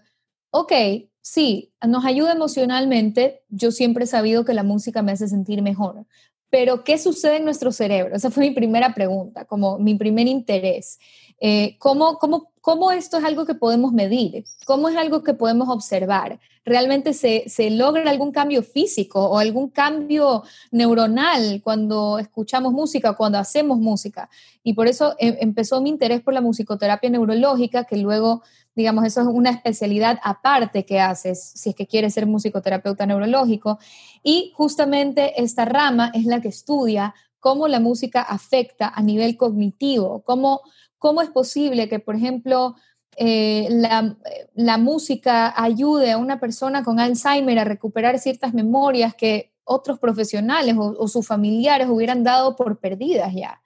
ok, 0.51 0.73
sí, 1.21 1.73
nos 1.87 2.05
ayuda 2.05 2.33
emocionalmente, 2.33 3.41
yo 3.49 3.71
siempre 3.71 4.03
he 4.03 4.07
sabido 4.07 4.45
que 4.45 4.53
la 4.53 4.61
música 4.61 5.01
me 5.01 5.13
hace 5.13 5.27
sentir 5.27 5.63
mejor, 5.63 6.05
pero 6.51 6.83
¿qué 6.83 6.99
sucede 6.99 7.37
en 7.37 7.45
nuestro 7.45 7.71
cerebro? 7.71 8.15
Esa 8.15 8.29
fue 8.29 8.49
mi 8.49 8.51
primera 8.51 8.93
pregunta, 8.93 9.45
como 9.45 9.79
mi 9.79 9.95
primer 9.95 10.27
interés. 10.27 10.99
Eh, 11.39 11.75
¿cómo, 11.77 12.17
cómo, 12.17 12.51
cómo, 12.61 12.91
esto 12.91 13.17
es 13.17 13.23
algo 13.23 13.45
que 13.45 13.53
podemos 13.53 13.93
medir? 13.93 14.45
¿Cómo 14.65 14.89
es 14.89 14.97
algo 14.97 15.23
que 15.23 15.33
podemos 15.33 15.69
observar? 15.69 16.39
¿Realmente 16.65 17.13
se, 17.13 17.45
se, 17.47 17.69
logra 17.69 18.09
algún 18.09 18.31
cambio 18.31 18.63
físico 18.63 19.23
o 19.23 19.37
algún 19.37 19.69
cambio 19.69 20.43
neuronal 20.71 21.61
cuando 21.63 22.17
escuchamos 22.19 22.73
música 22.73 23.13
cuando 23.13 23.37
hacemos 23.37 23.77
música? 23.77 24.29
Y 24.63 24.73
por 24.73 24.87
eso 24.87 25.15
em, 25.19 25.35
empezó 25.39 25.79
mi 25.79 25.89
interés 25.89 26.21
por 26.21 26.33
la 26.33 26.41
musicoterapia 26.41 27.09
neurológica, 27.09 27.85
que 27.85 27.97
luego, 27.97 28.41
digamos, 28.75 29.05
eso 29.05 29.21
es 29.21 29.27
una 29.27 29.51
especialidad 29.51 30.19
aparte 30.23 30.85
que 30.85 30.99
haces 30.99 31.41
si 31.55 31.69
es 31.69 31.75
que 31.75 31.87
quieres 31.87 32.15
ser 32.15 32.25
musicoterapeuta 32.25 33.05
neurológico. 33.05 33.77
Y 34.23 34.51
justamente 34.55 35.41
esta 35.41 35.65
rama 35.65 36.11
es 36.13 36.25
la 36.25 36.41
que 36.41 36.49
estudia 36.49 37.13
cómo 37.39 37.67
la 37.67 37.79
música 37.79 38.21
afecta 38.21 38.87
a 38.87 39.01
nivel 39.01 39.37
cognitivo, 39.37 40.23
cómo 40.23 40.61
¿Cómo 40.99 41.21
es 41.21 41.29
posible 41.29 41.89
que, 41.89 41.99
por 41.99 42.15
ejemplo, 42.15 42.75
eh, 43.17 43.67
la, 43.69 44.77
música 44.77 45.53
ayude 45.61 46.11
a 46.11 46.17
una 46.17 46.39
persona 46.39 46.83
con 46.83 46.99
Alzheimer 46.99 47.59
a 47.59 47.63
recuperar 47.63 48.19
ciertas 48.19 48.53
memorias 48.53 49.15
que 49.15 49.53
otros 49.63 49.99
profesionales 49.99 50.75
o, 50.77 51.07
sus 51.07 51.25
familiares 51.27 51.87
hubieran 51.89 52.23
dado 52.23 52.55
por 52.55 52.79
perdidas 52.79 53.33
ya, 53.33 53.61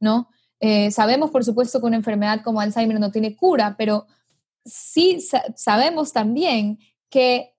¿no? 0.00 0.28
Eh, 0.60 0.90
sabemos, 0.90 1.30
por 1.30 1.44
supuesto, 1.44 1.80
que 1.80 1.86
una 1.86 1.96
enfermedad 1.96 2.42
como 2.42 2.60
Alzheimer 2.60 3.00
no 3.00 3.10
tiene 3.10 3.36
cura, 3.36 3.74
pero 3.76 4.06
sí 4.64 5.18
sabemos 5.54 6.12
también 6.12 6.78
que 7.10 7.55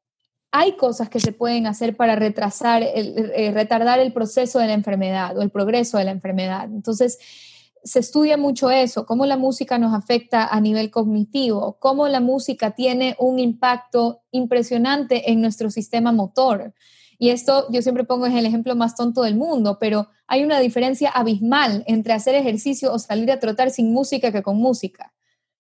hay 0.52 0.76
cosas 0.78 1.10
que 1.10 1.20
se 1.20 1.32
pueden 1.32 1.68
hacer 1.68 1.96
para 1.96 2.16
retrasar, 2.16 2.84
el, 2.84 3.32
eh, 3.36 3.52
retardar 3.52 4.00
el 4.00 4.14
proceso 4.14 4.60
de 4.60 4.68
la 4.68 4.74
enfermedad 4.74 5.38
o 5.38 5.42
el 5.42 5.50
progreso 5.50 5.98
de 5.98 6.06
la 6.06 6.12
enfermedad. 6.12 6.66
Entonces, 6.66 7.20
se 7.84 8.00
estudia 8.00 8.38
mucho 8.38 8.70
eso, 8.70 9.06
cómo 9.06 9.26
la 9.26 9.38
música 9.38 9.78
nos 9.78 9.94
afecta 9.94 10.48
a 10.48 10.60
nivel 10.60 10.92
cognitivo, 10.92 11.78
cómo 11.80 12.08
la 12.08 12.20
música 12.20 12.72
tiene 12.72 13.16
un 13.20 13.40
impacto 13.40 14.22
impresionante 14.32 15.32
en 15.32 15.42
nuestro 15.42 15.70
sistema 15.70 16.12
motor. 16.12 16.74
Y 17.20 17.30
esto 17.30 17.66
yo 17.72 17.82
siempre 17.82 18.04
pongo 18.04 18.26
es 18.26 18.34
el 18.34 18.46
ejemplo 18.46 18.76
más 18.76 18.96
tonto 18.96 19.24
del 19.24 19.36
mundo, 19.36 19.78
pero 19.80 20.08
hay 20.28 20.44
una 20.44 20.60
diferencia 20.60 21.10
abismal 21.10 21.84
entre 21.88 22.14
hacer 22.14 22.36
ejercicio 22.36 22.94
o 22.94 23.00
salir 23.00 23.32
a 23.32 23.40
trotar 23.40 23.72
sin 23.72 23.92
música 23.92 24.32
que 24.32 24.44
con 24.44 24.58
música. 24.58 25.14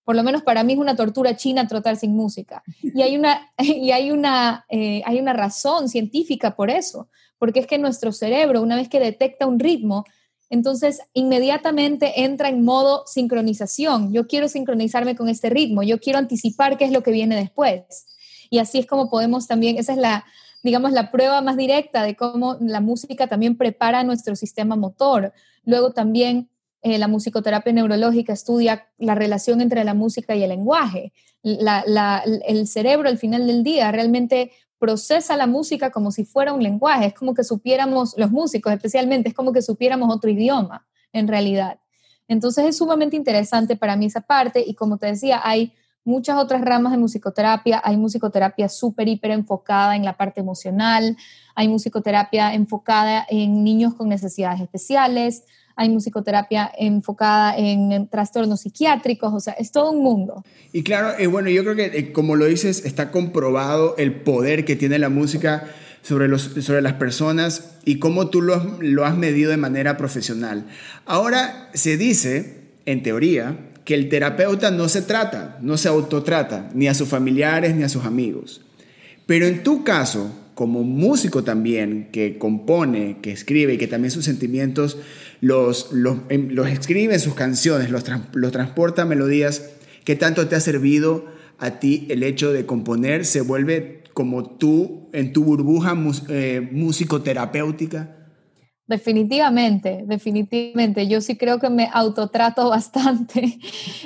Por 0.08 0.16
lo 0.16 0.24
menos 0.24 0.42
para 0.42 0.64
mí 0.64 0.72
es 0.72 0.80
una 0.80 0.96
tortura 0.96 1.36
china 1.36 1.68
trotar 1.68 1.98
sin 1.98 2.16
música. 2.16 2.64
Y 2.82 3.02
hay 3.02 3.18
una, 3.18 3.52
y 3.60 3.92
hay 3.92 4.12
una, 4.12 4.66
eh, 4.70 5.02
hay 5.06 5.20
una 5.20 5.34
razón 5.34 5.90
científica 5.90 6.56
por 6.56 6.70
eso, 6.70 7.10
porque 7.38 7.60
es 7.60 7.68
que 7.68 7.78
nuestro 7.78 8.14
cerebro, 8.14 8.62
una 8.62 8.78
vez 8.78 8.88
que 8.88 9.02
detecta 9.02 9.46
un 9.46 9.60
ritmo, 9.60 10.06
entonces 10.50 11.02
inmediatamente 11.12 12.24
entra 12.24 12.48
en 12.48 12.64
modo 12.64 13.04
sincronización. 13.06 14.14
Yo 14.14 14.28
quiero 14.28 14.48
sincronizarme 14.48 15.18
con 15.18 15.28
este 15.28 15.50
ritmo, 15.50 15.84
yo 15.84 16.00
quiero 16.00 16.20
anticipar 16.20 16.78
qué 16.78 16.86
es 16.86 16.94
lo 16.94 17.04
que 17.04 17.12
viene 17.12 17.36
después. 17.36 18.06
Y 18.50 18.60
así 18.60 18.80
es 18.80 18.86
como 18.86 19.10
podemos 19.10 19.46
también, 19.46 19.78
esa 19.78 19.92
es 19.92 19.98
la, 19.98 20.24
digamos, 20.64 20.94
la 20.94 21.12
prueba 21.12 21.42
más 21.42 21.58
directa 21.58 22.04
de 22.04 22.16
cómo 22.16 22.56
la 22.62 22.80
música 22.80 23.28
también 23.28 23.58
prepara 23.58 24.06
nuestro 24.06 24.38
sistema 24.38 24.78
motor. 24.78 25.34
Luego 25.66 25.92
también 25.92 26.50
eh, 26.81 26.98
la 26.98 27.07
musicoterapia 27.07 27.74
neurológica 27.74 28.34
estudia 28.34 28.88
la 28.98 29.15
relación 29.15 29.62
entre 29.62 29.84
la 29.84 29.93
música 29.93 30.36
y 30.36 30.43
el 30.43 30.50
lenguaje. 30.50 31.13
el 31.43 32.67
cerebro 32.67 33.10
al 33.10 33.17
final 33.17 33.48
del 33.48 33.63
día 33.63 33.91
realmente 33.91 34.51
procesa 34.79 35.36
la 35.38 35.48
música 35.48 35.91
como 35.91 36.12
si 36.12 36.24
fuera 36.24 36.53
un 36.53 36.62
lenguaje, 36.62 37.07
es 37.07 37.13
como 37.13 37.34
que 37.34 37.43
supiéramos, 37.43 38.15
los 38.17 38.31
músicos 38.31 38.72
especialmente, 38.74 39.29
es 39.29 39.36
como 39.36 39.51
que 39.51 39.62
supiéramos 39.62 40.13
otro 40.13 40.29
idioma 40.29 40.86
en 41.13 41.27
realidad. 41.27 41.79
Entonces 42.27 42.65
es 42.65 42.77
sumamente 42.77 43.15
interesante 43.15 43.75
para 43.75 43.96
mí 43.96 44.05
esa 44.05 44.22
parte 44.22 44.63
y 44.65 44.75
como 44.75 44.98
te 44.98 45.07
decía, 45.07 45.41
hay 45.43 45.74
muchas 46.07 46.38
otras 46.38 46.62
ramas 46.62 46.93
de 46.93 46.98
musicoterapia. 46.98 47.81
Hay 47.84 47.98
musicoterapia 47.98 48.69
súper, 48.69 49.07
hiper 49.10 49.31
enfocada 49.31 49.96
en 49.96 50.05
la 50.05 50.15
parte 50.15 50.39
emocional. 50.39 51.17
Hay 51.53 51.67
musicoterapia 51.67 52.53
enfocada 52.53 53.25
en 53.29 53.63
niños 53.63 53.93
con 53.93 54.07
necesidades 54.07 54.62
especiales. 54.62 55.43
Hay 55.77 55.89
musicoterapia 55.89 56.69
enfocada 56.77 57.55
en, 57.57 58.07
trastornos 58.10 58.62
psiquiátricos. 58.62 59.34
O 59.34 59.39
sea, 59.39 59.53
es 59.53 59.72
todo 59.72 59.91
un 59.91 60.03
mundo. 60.03 60.43
Y 60.74 60.84
claro, 60.84 61.17
eh, 61.17 61.27
bueno, 61.27 61.50
yo 61.50 61.63
creo 61.63 61.75
que 61.75 61.86
eh, 61.98 62.12
como 62.12 62.36
lo 62.36 62.46
dices, 62.46 62.84
está 62.84 63.12
comprobado 63.12 63.96
el 63.98 64.13
poder 64.13 64.65
que 64.65 64.75
tiene 64.75 65.00
la 65.00 65.10
música 65.10 65.67
sobre, 66.01 66.27
los, 66.27 66.41
sobre 66.41 66.81
las 66.81 66.93
personas 66.93 67.75
y 67.86 68.00
cómo 68.00 68.27
tú 68.29 68.41
lo, 68.41 68.77
lo 68.81 69.05
has 69.05 69.15
medido 69.15 69.51
de 69.51 69.57
manera 69.57 69.96
profesional. 69.96 70.65
Ahora 71.05 71.69
se 71.74 71.96
dice, 71.96 72.62
en 72.86 73.03
teoría, 73.03 73.57
que 73.88 73.93
el 73.93 74.10
terapeuta 74.10 74.69
no 74.69 74.89
se 74.89 75.01
trata, 75.01 75.57
no 75.62 75.77
se 75.77 75.88
autotrata, 75.88 76.69
ni 76.74 76.89
a 76.89 76.93
sus 76.93 77.07
familiares 77.07 77.74
ni 77.74 77.84
a 77.84 77.89
sus 77.89 78.03
amigos. 78.03 78.62
Pero 79.25 79.46
en 79.46 79.63
tu 79.63 79.84
caso, 79.84 80.29
como 80.55 80.84
músico 80.84 81.43
también, 81.43 82.10
que 82.12 82.38
compone, 82.38 83.17
que 83.22 83.31
escribe 83.31 83.75
y 83.75 83.77
que 83.77 83.88
también 83.88 84.12
sus 84.12 84.25
sentimientos 84.25 84.98
los, 85.41 85.91
los, 85.91 86.17
em, 86.29 86.58
escribe 86.67 87.13
en 87.13 87.20
sus 87.20 87.36
canciones, 87.36 87.89
los, 87.89 88.03
los 88.34 88.51
transporta 88.51 89.06
melodías, 89.06 89.70
¿qué 90.03 90.15
tanto 90.15 90.48
te 90.48 90.56
ha 90.56 90.60
servido 90.60 91.25
a 91.60 91.79
ti 91.79 92.08
el 92.10 92.24
hecho 92.24 92.51
de 92.51 92.65
componer? 92.65 93.25
¿Se 93.25 93.41
vuelve 93.41 94.03
como 94.13 94.58
tú 94.58 95.10
en 95.13 95.34
tu 95.34 95.44
burbuja 95.44 95.96
eh, 96.29 96.67
musicoterapéutica? 96.72 98.17
Definitivamente, 98.88 100.06
definitivamente. 100.08 101.08
Yo 101.08 101.20
sí 101.20 101.36
creo 101.36 101.60
que 101.60 101.70
me 101.70 101.89
autotrato 101.91 102.70
bastante 102.72 103.60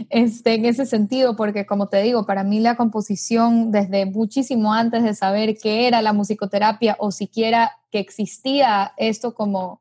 este, 0.10 0.56
en 0.56 0.66
ese 0.66 0.88
sentido, 0.88 1.36
porque 1.36 1.68
como 1.68 1.88
te 1.88 2.02
digo, 2.02 2.26
para 2.26 2.44
mí 2.44 2.60
la 2.60 2.76
composición, 2.76 3.72
desde 3.72 4.08
muchísimo 4.08 4.74
antes 4.74 5.04
de 5.04 5.14
saber 5.14 5.56
qué 5.62 5.88
era 5.88 6.02
la 6.02 6.14
musicoterapia 6.14 6.96
o 7.00 7.12
siquiera 7.12 7.74
que 7.92 8.00
existía 8.00 8.94
esto 8.98 9.36
como, 9.36 9.81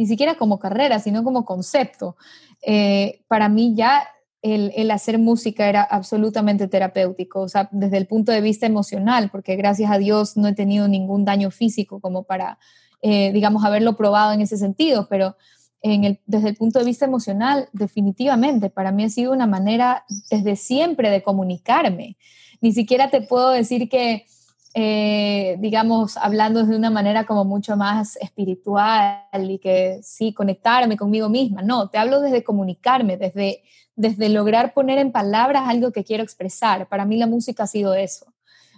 ni 0.00 0.06
siquiera 0.06 0.36
como 0.36 0.58
carrera, 0.58 0.98
sino 0.98 1.22
como 1.22 1.44
concepto, 1.44 2.16
eh, 2.62 3.20
para 3.28 3.50
mí 3.50 3.74
ya 3.74 4.08
el, 4.40 4.72
el, 4.74 4.90
hacer 4.90 5.18
música 5.18 5.68
era 5.68 5.82
absolutamente 5.82 6.68
terapéutico, 6.68 7.42
o 7.42 7.48
sea, 7.48 7.68
desde 7.70 7.98
el 7.98 8.06
punto 8.06 8.32
de 8.32 8.40
vista 8.40 8.64
emocional, 8.64 9.28
porque 9.30 9.56
gracias 9.56 9.90
a 9.90 9.98
Dios 9.98 10.38
no 10.38 10.48
he 10.48 10.54
tenido 10.54 10.88
ningún 10.88 11.26
daño 11.26 11.50
físico 11.50 12.00
como 12.00 12.22
para 12.22 12.58
eh, 13.02 13.30
digamos, 13.32 13.64
haberlo 13.64 13.96
probado 13.96 14.32
en 14.32 14.42
ese 14.42 14.58
sentido, 14.58 15.06
pero 15.08 15.36
desde 15.82 16.48
el 16.50 16.56
punto 16.56 16.78
de 16.78 16.84
vista 16.84 17.06
emocional, 17.06 17.70
definitivamente, 17.72 18.68
para 18.68 18.92
mí 18.92 19.04
ha 19.04 19.08
sido 19.08 19.32
una 19.32 19.46
manera 19.46 20.04
desde 20.30 20.56
siempre 20.56 21.08
de 21.08 21.22
comunicarme. 21.22 22.18
Ni 22.60 22.72
siquiera 22.72 23.10
te 23.10 23.22
puedo 23.22 23.48
decir 23.48 23.88
que, 23.88 24.26
eh, 24.72 25.56
digamos, 25.58 26.16
hablando 26.16 26.64
de 26.64 26.76
una 26.76 26.90
manera 26.90 27.24
como 27.24 27.44
mucho 27.44 27.76
más 27.76 28.16
espiritual 28.16 29.24
y 29.48 29.58
que 29.58 30.00
sí, 30.02 30.32
conectarme 30.32 30.96
conmigo 30.96 31.28
misma. 31.28 31.62
No, 31.62 31.88
te 31.88 31.98
hablo 31.98 32.20
desde 32.20 32.44
comunicarme, 32.44 33.16
desde, 33.16 33.62
desde 33.96 34.28
lograr 34.28 34.72
poner 34.72 34.98
en 34.98 35.10
palabras 35.10 35.64
algo 35.66 35.90
que 35.90 36.04
quiero 36.04 36.22
expresar. 36.22 36.88
Para 36.88 37.04
mí 37.04 37.16
la 37.16 37.26
música 37.26 37.64
ha 37.64 37.66
sido 37.66 37.94
eso. 37.94 38.26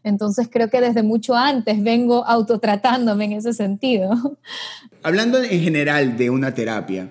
Entonces 0.02 0.48
creo 0.50 0.68
que 0.68 0.80
desde 0.80 1.02
mucho 1.02 1.34
antes 1.34 1.82
vengo 1.82 2.24
autotratándome 2.26 3.26
en 3.26 3.32
ese 3.32 3.52
sentido. 3.52 4.38
Hablando 5.02 5.42
en 5.42 5.60
general 5.60 6.16
de 6.16 6.30
una 6.30 6.54
terapia, 6.54 7.10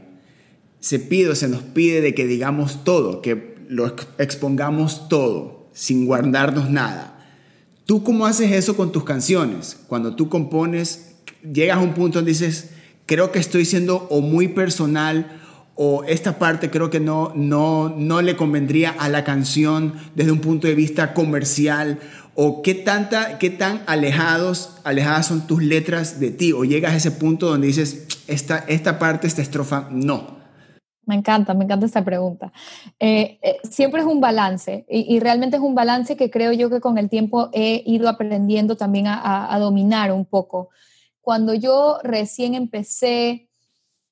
se 0.80 1.00
pide 1.00 1.36
se 1.36 1.48
nos 1.48 1.62
pide 1.62 2.02
de 2.02 2.16
que 2.16 2.26
digamos 2.26 2.84
todo, 2.84 3.22
que 3.22 3.56
lo 3.70 3.96
expongamos 4.18 5.08
todo, 5.08 5.70
sin 5.72 6.06
guardarnos 6.06 6.70
nada. 6.70 7.21
¿Tú 7.92 8.06
cómo 8.06 8.26
haces 8.26 8.54
eso 8.54 8.78
con 8.78 8.94
tus 8.94 9.04
canciones? 9.04 9.78
Cuando 9.90 10.16
tú 10.16 10.30
compones, 10.30 11.12
llegas 11.44 11.76
a 11.76 11.82
un 11.82 11.94
punto 11.94 12.20
donde 12.20 12.32
dices, 12.32 12.70
creo 13.06 13.34
que 13.34 13.40
estoy 13.40 13.66
siendo 13.66 14.08
o 14.10 14.22
muy 14.22 14.48
personal 14.48 15.42
o 15.76 16.06
esta 16.06 16.40
parte 16.40 16.70
creo 16.70 16.90
que 16.90 17.02
no, 17.02 17.34
no, 17.36 17.90
no 17.90 18.22
le 18.22 18.38
convendría 18.38 18.92
a 18.92 19.10
la 19.10 19.26
canción 19.26 19.96
desde 20.16 20.32
un 20.32 20.40
punto 20.40 20.68
de 20.68 20.76
vista 20.76 21.14
comercial 21.14 22.00
o 22.34 22.62
qué, 22.62 22.76
tanta, 22.76 23.38
qué 23.40 23.50
tan 23.50 23.82
alejados, 23.88 24.78
alejadas 24.86 25.28
son 25.28 25.46
tus 25.46 25.62
letras 25.62 26.18
de 26.22 26.32
ti, 26.32 26.54
o 26.54 26.64
llegas 26.64 26.94
a 26.94 26.96
ese 26.96 27.12
punto 27.12 27.48
donde 27.48 27.68
dices, 27.68 28.06
esta, 28.28 28.60
esta 28.70 29.00
parte, 29.00 29.28
esta 29.28 29.42
estrofa, 29.42 29.90
no. 29.92 30.41
Me 31.12 31.18
encanta, 31.18 31.54
me 31.54 31.66
encanta 31.66 31.86
esta 31.86 32.06
pregunta. 32.06 32.54
Eh, 32.98 33.38
eh, 33.42 33.58
siempre 33.70 34.00
es 34.00 34.08
un 34.08 34.22
balance 34.22 34.86
y, 34.88 35.20
realmente 35.20 35.58
es 35.58 35.62
un 35.62 35.76
balance 35.76 36.16
que 36.16 36.32
creo 36.32 36.54
yo 36.54 36.70
que 36.70 36.80
con 36.80 36.98
el 36.98 37.10
tiempo 37.10 37.50
he 37.52 37.84
ido 37.86 38.08
aprendiendo 38.08 38.78
también 38.78 39.08
a, 39.08 39.54
a 39.54 39.60
dominar 39.60 40.14
un 40.14 40.24
poco. 40.24 40.70
Cuando 41.20 41.54
yo 41.54 42.00
recién 42.02 42.56
empecé, 42.56 43.50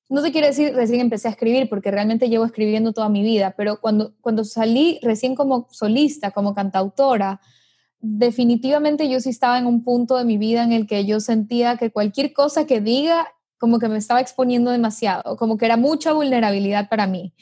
no 0.10 0.22
te 0.22 0.34
quiero 0.34 0.48
decir 0.48 0.74
recién 0.75 1.00
empecé 1.00 1.29
a 1.29 1.32
escribir 1.32 1.70
porque 1.70 1.89
realmente 1.89 2.27
llevo 2.27 2.44
escribiendo 2.44 2.91
toda 2.91 3.08
mi 3.08 3.24
vida, 3.24 3.53
pero 3.56 3.79
cuando, 3.79 4.13
cuando 4.20 4.44
salí 4.44 5.00
recién 5.01 5.36
como 5.36 5.70
solista, 5.72 6.32
como 6.32 6.53
cantautora, 6.53 7.39
definitivamente 8.01 9.08
yo 9.08 9.22
sí 9.22 9.29
estaba 9.29 9.58
en 9.58 9.68
un 9.68 9.86
punto 9.86 10.18
de 10.18 10.25
mi 10.25 10.38
vida 10.38 10.65
en 10.65 10.74
el 10.74 10.86
que 10.86 11.06
yo 11.06 11.22
sentía 11.22 11.77
que 11.77 11.91
cualquier 11.91 12.34
cosa 12.34 12.68
que 12.68 12.82
diga 12.82 13.25
como 13.60 13.78
que 13.78 13.89
me 13.89 13.98
estaba 13.98 14.22
exponiendo 14.22 14.72
demasiado, 14.72 15.36
como 15.36 15.58
que 15.58 15.66
era 15.66 15.78
mucha 15.78 16.13
vulnerabilidad 16.13 16.89
para 16.89 17.06
mí. 17.06 17.34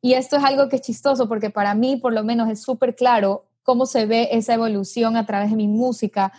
Y 0.00 0.14
esto 0.14 0.36
es 0.36 0.44
algo 0.44 0.68
que 0.68 0.76
es 0.76 0.82
chistoso 0.82 1.28
porque 1.28 1.50
para 1.50 1.74
mí 1.74 1.96
por 1.96 2.12
lo 2.12 2.22
menos 2.22 2.50
es 2.50 2.62
súper 2.62 2.94
claro 2.94 3.46
cómo 3.62 3.86
se 3.86 4.06
ve 4.06 4.28
esa 4.32 4.54
evolución 4.54 5.16
a 5.16 5.26
través 5.26 5.50
de 5.50 5.56
mi 5.56 5.68
música 5.68 6.32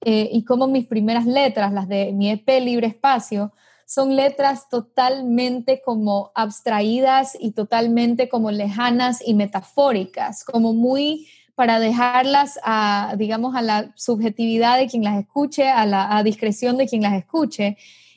eh, 0.00 0.30
y 0.32 0.44
cómo 0.44 0.66
mis 0.66 0.86
primeras 0.86 1.26
letras, 1.26 1.72
las 1.72 1.88
de 1.88 2.12
mi 2.12 2.30
EP 2.30 2.48
Libre 2.60 2.86
Espacio, 2.86 3.52
son 3.84 4.14
letras 4.14 4.68
totalmente 4.68 5.82
como 5.84 6.30
abstraídas 6.34 7.36
y 7.38 7.50
totalmente 7.50 8.28
como 8.28 8.52
lejanas 8.52 9.20
y 9.26 9.34
metafóricas, 9.34 10.44
como 10.44 10.72
muy 10.72 11.26
para 11.56 11.80
dejarlas 11.80 12.58
a, 12.62 13.14
digamos, 13.18 13.56
a 13.56 13.62
la 13.62 13.92
subjetividad 13.96 14.78
de 14.78 14.86
quien 14.86 15.02
las 15.02 15.18
escuche, 15.18 15.68
a 15.68 15.84
la 15.84 16.22
discreción 16.22 16.78
de 16.78 16.86
quien 16.86 17.02
las 17.02 17.14
escuche. 17.14 17.76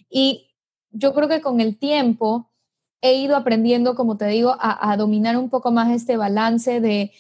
Y 0.10 0.53
yo 0.94 1.14
creo 1.14 1.28
que 1.28 1.42
con 1.42 1.60
el 1.60 1.78
tiempo 1.78 2.50
he 3.02 3.16
ido 3.16 3.36
aprendiendo, 3.36 3.96
como 3.96 4.16
te 4.16 4.28
digo, 4.28 4.56
a, 4.60 4.96
dominar 4.96 5.36
un 5.36 5.50
poco 5.50 5.72
más 5.72 5.92
este 5.92 6.16
balance 6.16 6.80
de 6.80 7.12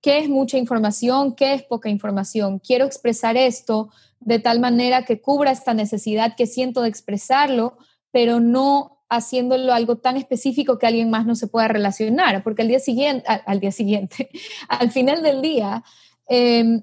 qué 0.00 0.18
es 0.18 0.28
mucha 0.28 0.58
información, 0.58 1.36
qué 1.36 1.54
es 1.54 1.62
poca 1.62 1.88
información. 1.88 2.58
Quiero 2.58 2.84
expresar 2.84 3.36
esto 3.36 3.90
de 4.18 4.40
tal 4.40 4.58
manera 4.58 5.04
que 5.04 5.20
cubra 5.20 5.52
esta 5.52 5.74
necesidad 5.74 6.34
que 6.36 6.46
siento 6.46 6.82
de 6.82 6.88
expresarlo, 6.88 7.78
pero 8.10 8.40
no 8.40 8.98
haciéndolo 9.08 9.72
algo 9.72 9.98
tan 9.98 10.16
específico 10.16 10.78
que 10.78 10.88
alguien 10.88 11.08
más 11.08 11.24
no 11.24 11.36
se 11.36 11.46
pueda 11.46 11.68
relacionar, 11.68 12.42
porque 12.42 12.62
al 12.62 12.68
día 12.68 12.80
siguiente, 12.80 13.24
al, 13.46 13.60
día 13.60 13.70
siguiente, 13.70 14.30
al 14.68 14.90
final 14.90 15.22
del 15.22 15.40
día, 15.40 15.84
em, 16.26 16.82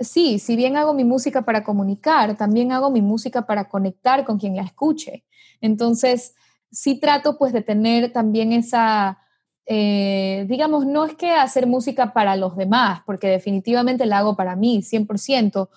sí, 0.00 0.38
si 0.38 0.56
bien 0.56 0.76
hago 0.76 0.94
mi 0.94 1.04
música 1.04 1.42
para 1.42 1.64
comunicar, 1.64 2.36
también 2.36 2.72
hago 2.72 2.90
mi 2.90 3.02
música 3.02 3.46
para 3.46 3.68
conectar 3.68 4.24
con 4.24 4.38
quien 4.38 4.56
la 4.56 4.62
escuche. 4.62 5.24
Entonces, 5.60 6.34
sí 6.70 6.98
trato 7.00 7.38
pues 7.38 7.52
de 7.52 7.62
tener 7.62 8.12
también 8.12 8.52
esa, 8.52 9.18
eh, 9.66 10.46
digamos, 10.48 10.86
no 10.86 11.04
es 11.04 11.14
que 11.14 11.30
hacer 11.32 11.66
música 11.66 12.12
para 12.12 12.36
los 12.36 12.56
demás, 12.56 13.02
porque 13.06 13.28
definitivamente 13.28 14.06
la 14.06 14.18
hago 14.18 14.36
para 14.36 14.56
mí, 14.56 14.82
100%, 14.82 15.68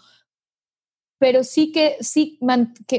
pero 1.18 1.44
sí 1.44 1.72
que, 1.72 1.98
sí 2.02 2.40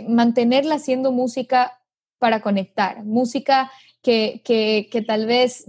mantenerla 0.09 0.77
haciendo 0.77 1.13
música 1.13 1.81
para 2.19 2.41
conectar, 2.41 3.05
música 3.05 3.71
que, 4.01 4.43
que, 4.45 4.89
que 4.91 5.03
tal 5.03 5.27
vez 5.27 5.65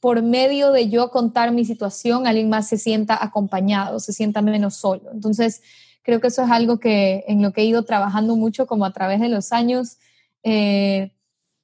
por 0.00 0.22
medio 0.22 0.72
de 0.72 0.88
yo 0.88 1.10
contar 1.10 1.52
mi 1.52 1.64
situación, 1.64 2.26
alguien 2.26 2.48
más 2.48 2.68
se 2.68 2.78
sienta 2.78 3.18
acompañado, 3.22 3.98
se 4.00 4.12
sienta 4.12 4.42
menos 4.42 4.76
solo. 4.76 5.10
Entonces, 5.12 5.62
creo 6.02 6.20
que 6.20 6.28
eso 6.28 6.42
es 6.42 6.50
algo 6.50 6.78
que 6.78 7.24
en 7.28 7.42
lo 7.42 7.52
que 7.52 7.62
he 7.62 7.64
ido 7.64 7.84
trabajando 7.84 8.36
mucho 8.36 8.66
como 8.66 8.84
a 8.84 8.92
través 8.92 9.20
de 9.20 9.28
los 9.28 9.52
años, 9.52 9.98
eh, 10.42 11.12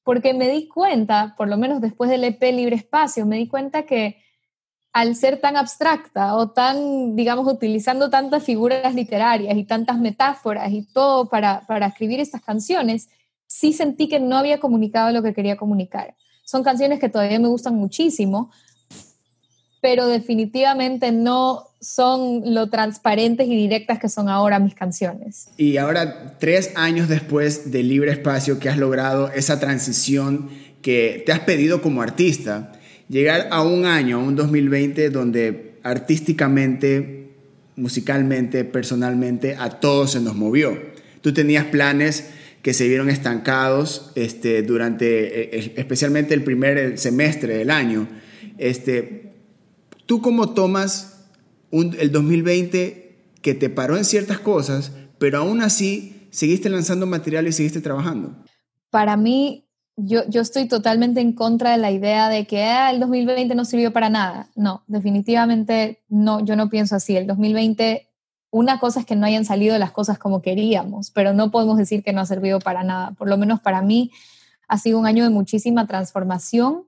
porque 0.02 0.34
me 0.34 0.48
di 0.48 0.68
cuenta, 0.68 1.34
por 1.36 1.48
lo 1.48 1.56
menos 1.56 1.80
después 1.80 2.10
del 2.10 2.24
EP 2.24 2.42
Libre 2.52 2.76
Espacio, 2.76 3.24
me 3.24 3.36
di 3.36 3.48
cuenta 3.48 3.84
que 3.84 4.22
al 4.92 5.16
ser 5.16 5.40
tan 5.40 5.56
abstracta 5.56 6.36
o 6.36 6.50
tan, 6.50 7.16
digamos, 7.16 7.52
utilizando 7.52 8.10
tantas 8.10 8.44
figuras 8.44 8.94
literarias 8.94 9.56
y 9.56 9.64
tantas 9.64 9.98
metáforas 9.98 10.70
y 10.72 10.82
todo 10.82 11.28
para, 11.28 11.62
para 11.66 11.86
escribir 11.86 12.20
estas 12.20 12.42
canciones, 12.42 13.08
sí 13.46 13.72
sentí 13.72 14.08
que 14.08 14.20
no 14.20 14.36
había 14.36 14.60
comunicado 14.60 15.10
lo 15.10 15.22
que 15.22 15.34
quería 15.34 15.56
comunicar. 15.56 16.14
Son 16.44 16.62
canciones 16.62 17.00
que 17.00 17.08
todavía 17.08 17.38
me 17.38 17.48
gustan 17.48 17.74
muchísimo, 17.74 18.50
pero 19.80 20.06
definitivamente 20.06 21.12
no 21.12 21.68
son 21.80 22.54
lo 22.54 22.70
transparentes 22.70 23.46
y 23.46 23.54
directas 23.54 23.98
que 23.98 24.08
son 24.08 24.28
ahora 24.28 24.58
mis 24.58 24.74
canciones. 24.74 25.48
Y 25.56 25.76
ahora, 25.76 26.38
tres 26.38 26.72
años 26.74 27.08
después 27.08 27.70
de 27.70 27.82
Libre 27.82 28.10
Espacio, 28.10 28.58
que 28.58 28.68
has 28.68 28.78
logrado 28.78 29.30
esa 29.32 29.60
transición 29.60 30.48
que 30.80 31.22
te 31.26 31.32
has 31.32 31.40
pedido 31.40 31.82
como 31.82 32.02
artista, 32.02 32.72
llegar 33.08 33.48
a 33.50 33.62
un 33.62 33.84
año, 33.84 34.20
a 34.20 34.22
un 34.22 34.36
2020, 34.36 35.10
donde 35.10 35.78
artísticamente, 35.82 37.30
musicalmente, 37.76 38.64
personalmente, 38.64 39.56
a 39.58 39.68
todos 39.68 40.12
se 40.12 40.20
nos 40.20 40.34
movió. 40.34 40.78
Tú 41.20 41.32
tenías 41.34 41.66
planes 41.66 42.30
que 42.64 42.72
se 42.72 42.88
vieron 42.88 43.10
estancados 43.10 44.10
este, 44.14 44.62
durante 44.62 45.06
e, 45.06 45.58
e, 45.58 45.74
especialmente 45.76 46.32
el 46.32 46.42
primer 46.42 46.96
semestre 46.98 47.58
del 47.58 47.70
año. 47.70 48.08
Este, 48.56 49.34
¿Tú 50.06 50.22
cómo 50.22 50.54
tomas 50.54 51.26
el 51.70 52.10
2020 52.10 53.32
que 53.42 53.52
te 53.52 53.68
paró 53.68 53.98
en 53.98 54.06
ciertas 54.06 54.38
cosas, 54.38 54.92
pero 55.18 55.40
aún 55.40 55.60
así 55.60 56.26
seguiste 56.30 56.70
lanzando 56.70 57.04
material 57.04 57.46
y 57.46 57.52
seguiste 57.52 57.82
trabajando? 57.82 58.34
Para 58.88 59.18
mí, 59.18 59.68
yo, 59.96 60.22
yo 60.30 60.40
estoy 60.40 60.66
totalmente 60.66 61.20
en 61.20 61.34
contra 61.34 61.72
de 61.72 61.76
la 61.76 61.90
idea 61.90 62.30
de 62.30 62.46
que 62.46 62.62
ah, 62.62 62.90
el 62.90 62.98
2020 62.98 63.54
no 63.54 63.66
sirvió 63.66 63.92
para 63.92 64.08
nada. 64.08 64.48
No, 64.56 64.84
definitivamente 64.86 66.02
no, 66.08 66.42
yo 66.42 66.56
no 66.56 66.70
pienso 66.70 66.96
así. 66.96 67.14
El 67.14 67.26
2020 67.26 68.08
una 68.54 68.78
cosa 68.78 69.00
es 69.00 69.06
que 69.06 69.16
no 69.16 69.26
hayan 69.26 69.44
salido 69.44 69.76
las 69.78 69.90
cosas 69.90 70.16
como 70.16 70.40
queríamos, 70.40 71.10
pero 71.10 71.32
no 71.32 71.50
podemos 71.50 71.76
decir 71.76 72.04
que 72.04 72.12
no 72.12 72.20
ha 72.20 72.26
servido 72.26 72.60
para 72.60 72.84
nada. 72.84 73.10
Por 73.10 73.28
lo 73.28 73.36
menos 73.36 73.58
para 73.58 73.82
mí 73.82 74.12
ha 74.68 74.78
sido 74.78 75.00
un 75.00 75.06
año 75.06 75.24
de 75.24 75.30
muchísima 75.30 75.88
transformación 75.88 76.84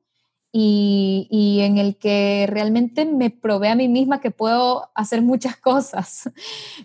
y, 0.52 1.58
en 1.62 1.78
el 1.78 1.96
que 1.96 2.46
realmente 2.48 3.04
me 3.04 3.30
probé 3.30 3.68
a 3.68 3.74
mí 3.74 3.88
misma 3.88 4.20
que 4.20 4.30
puedo 4.30 4.90
hacer 4.94 5.22
muchas 5.22 5.56
cosas, 5.60 6.30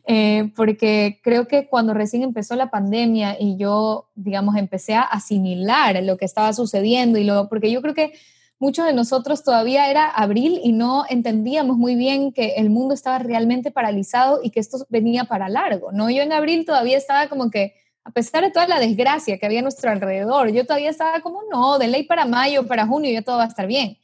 eh, 0.08 0.52
porque 0.56 1.20
creo 1.24 1.48
que 1.48 1.68
cuando 1.68 1.94
recién 1.94 2.24
empezó 2.24 2.56
la 2.56 2.72
pandemia 2.72 3.38
y 3.40 3.58
yo, 3.58 4.10
digamos, 4.16 4.56
empecé 4.56 4.96
a 4.96 5.04
asimilar 5.04 6.02
lo 6.04 6.18
que 6.18 6.26
estaba 6.26 6.54
sucediendo 6.54 7.20
y 7.20 7.24
lo, 7.24 7.50
porque 7.50 7.72
yo 7.72 7.84
creo 7.84 7.94
que 7.94 8.14
muchos 8.62 8.86
de 8.86 8.94
nosotros 8.94 9.44
todavía 9.44 9.90
era 9.90 10.08
abril 10.08 10.62
y 10.64 10.72
no 10.72 11.04
entendíamos 11.10 11.78
muy 11.78 11.96
bien 11.96 12.32
que 12.32 12.54
el 12.58 12.70
mundo 12.70 12.94
estaba 12.94 13.18
realmente 13.18 13.72
paralizado 13.72 14.40
y 14.44 14.52
que 14.52 14.60
esto 14.60 14.86
venía 14.88 15.24
para 15.24 15.50
largo, 15.50 15.92
¿no? 15.92 16.12
Yo 16.12 16.22
en 16.22 16.32
abril 16.32 16.64
todavía 16.64 16.96
estaba 16.96 17.28
como 17.28 17.50
que, 17.50 17.74
a 18.04 18.12
pesar 18.12 18.44
de 18.44 18.52
toda 18.52 18.68
la 18.68 18.80
desgracia 18.80 19.40
que 19.40 19.48
había 19.48 19.62
a 19.62 19.64
nuestro 19.64 19.90
alrededor, 19.90 20.52
yo 20.52 20.64
todavía 20.64 20.92
estaba 20.92 21.22
como, 21.22 21.42
no, 21.52 21.80
de 21.80 21.88
ley 21.88 22.04
para 22.04 22.26
mayo, 22.26 22.68
para 22.68 22.86
junio, 22.86 23.12
ya 23.12 23.24
todo 23.24 23.38
va 23.38 23.46
a 23.46 23.48
estar 23.48 23.66
bien. 23.66 23.98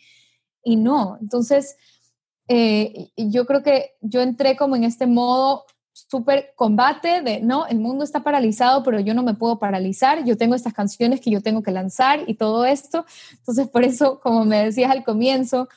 Y 0.64 0.76
no, 0.76 1.20
entonces, 1.22 1.78
eh, 2.48 3.12
yo 3.16 3.46
creo 3.46 3.62
que 3.62 3.92
yo 4.02 4.22
entré 4.22 4.58
como 4.58 4.76
en 4.76 4.86
este 4.86 5.06
modo 5.06 5.66
súper 6.08 6.54
combate 6.56 7.22
de, 7.22 7.42
no, 7.42 7.66
el 7.68 7.80
mundo 7.80 8.04
está 8.04 8.22
paralizado, 8.22 8.84
pero 8.84 9.00
yo 9.00 9.14
no 9.14 9.24
me 9.24 9.34
puedo 9.34 9.58
paralizar, 9.58 10.24
yo 10.26 10.38
tengo 10.38 10.56
estas 10.56 10.74
canciones 10.74 11.22
que 11.22 11.32
yo 11.32 11.42
tengo 11.42 11.64
que 11.64 11.72
lanzar 11.72 12.24
y 12.28 12.36
todo 12.36 12.66
esto. 12.66 13.06
Entonces, 13.32 13.68
por 13.68 13.84
eso, 13.84 14.20
como 14.20 14.46
me 14.46 14.64
decías 14.64 14.92
al 14.92 15.04
comienzo, 15.04 15.68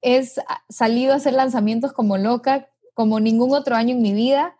es 0.00 0.40
salido 0.68 1.12
a 1.12 1.16
hacer 1.16 1.34
lanzamientos 1.34 1.92
como 1.92 2.16
loca, 2.16 2.68
como 2.94 3.20
ningún 3.20 3.52
otro 3.54 3.76
año 3.76 3.94
en 3.94 4.02
mi 4.02 4.12
vida, 4.12 4.56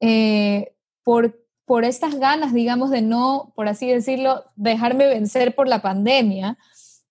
eh, 0.00 0.74
por, 1.04 1.38
por 1.64 1.84
estas 1.84 2.16
ganas, 2.18 2.52
digamos, 2.54 2.90
de 2.90 3.02
no, 3.02 3.52
por 3.54 3.68
así 3.68 3.86
decirlo, 3.88 4.44
dejarme 4.56 5.06
vencer 5.06 5.54
por 5.54 5.68
la 5.68 5.82
pandemia. 5.82 6.58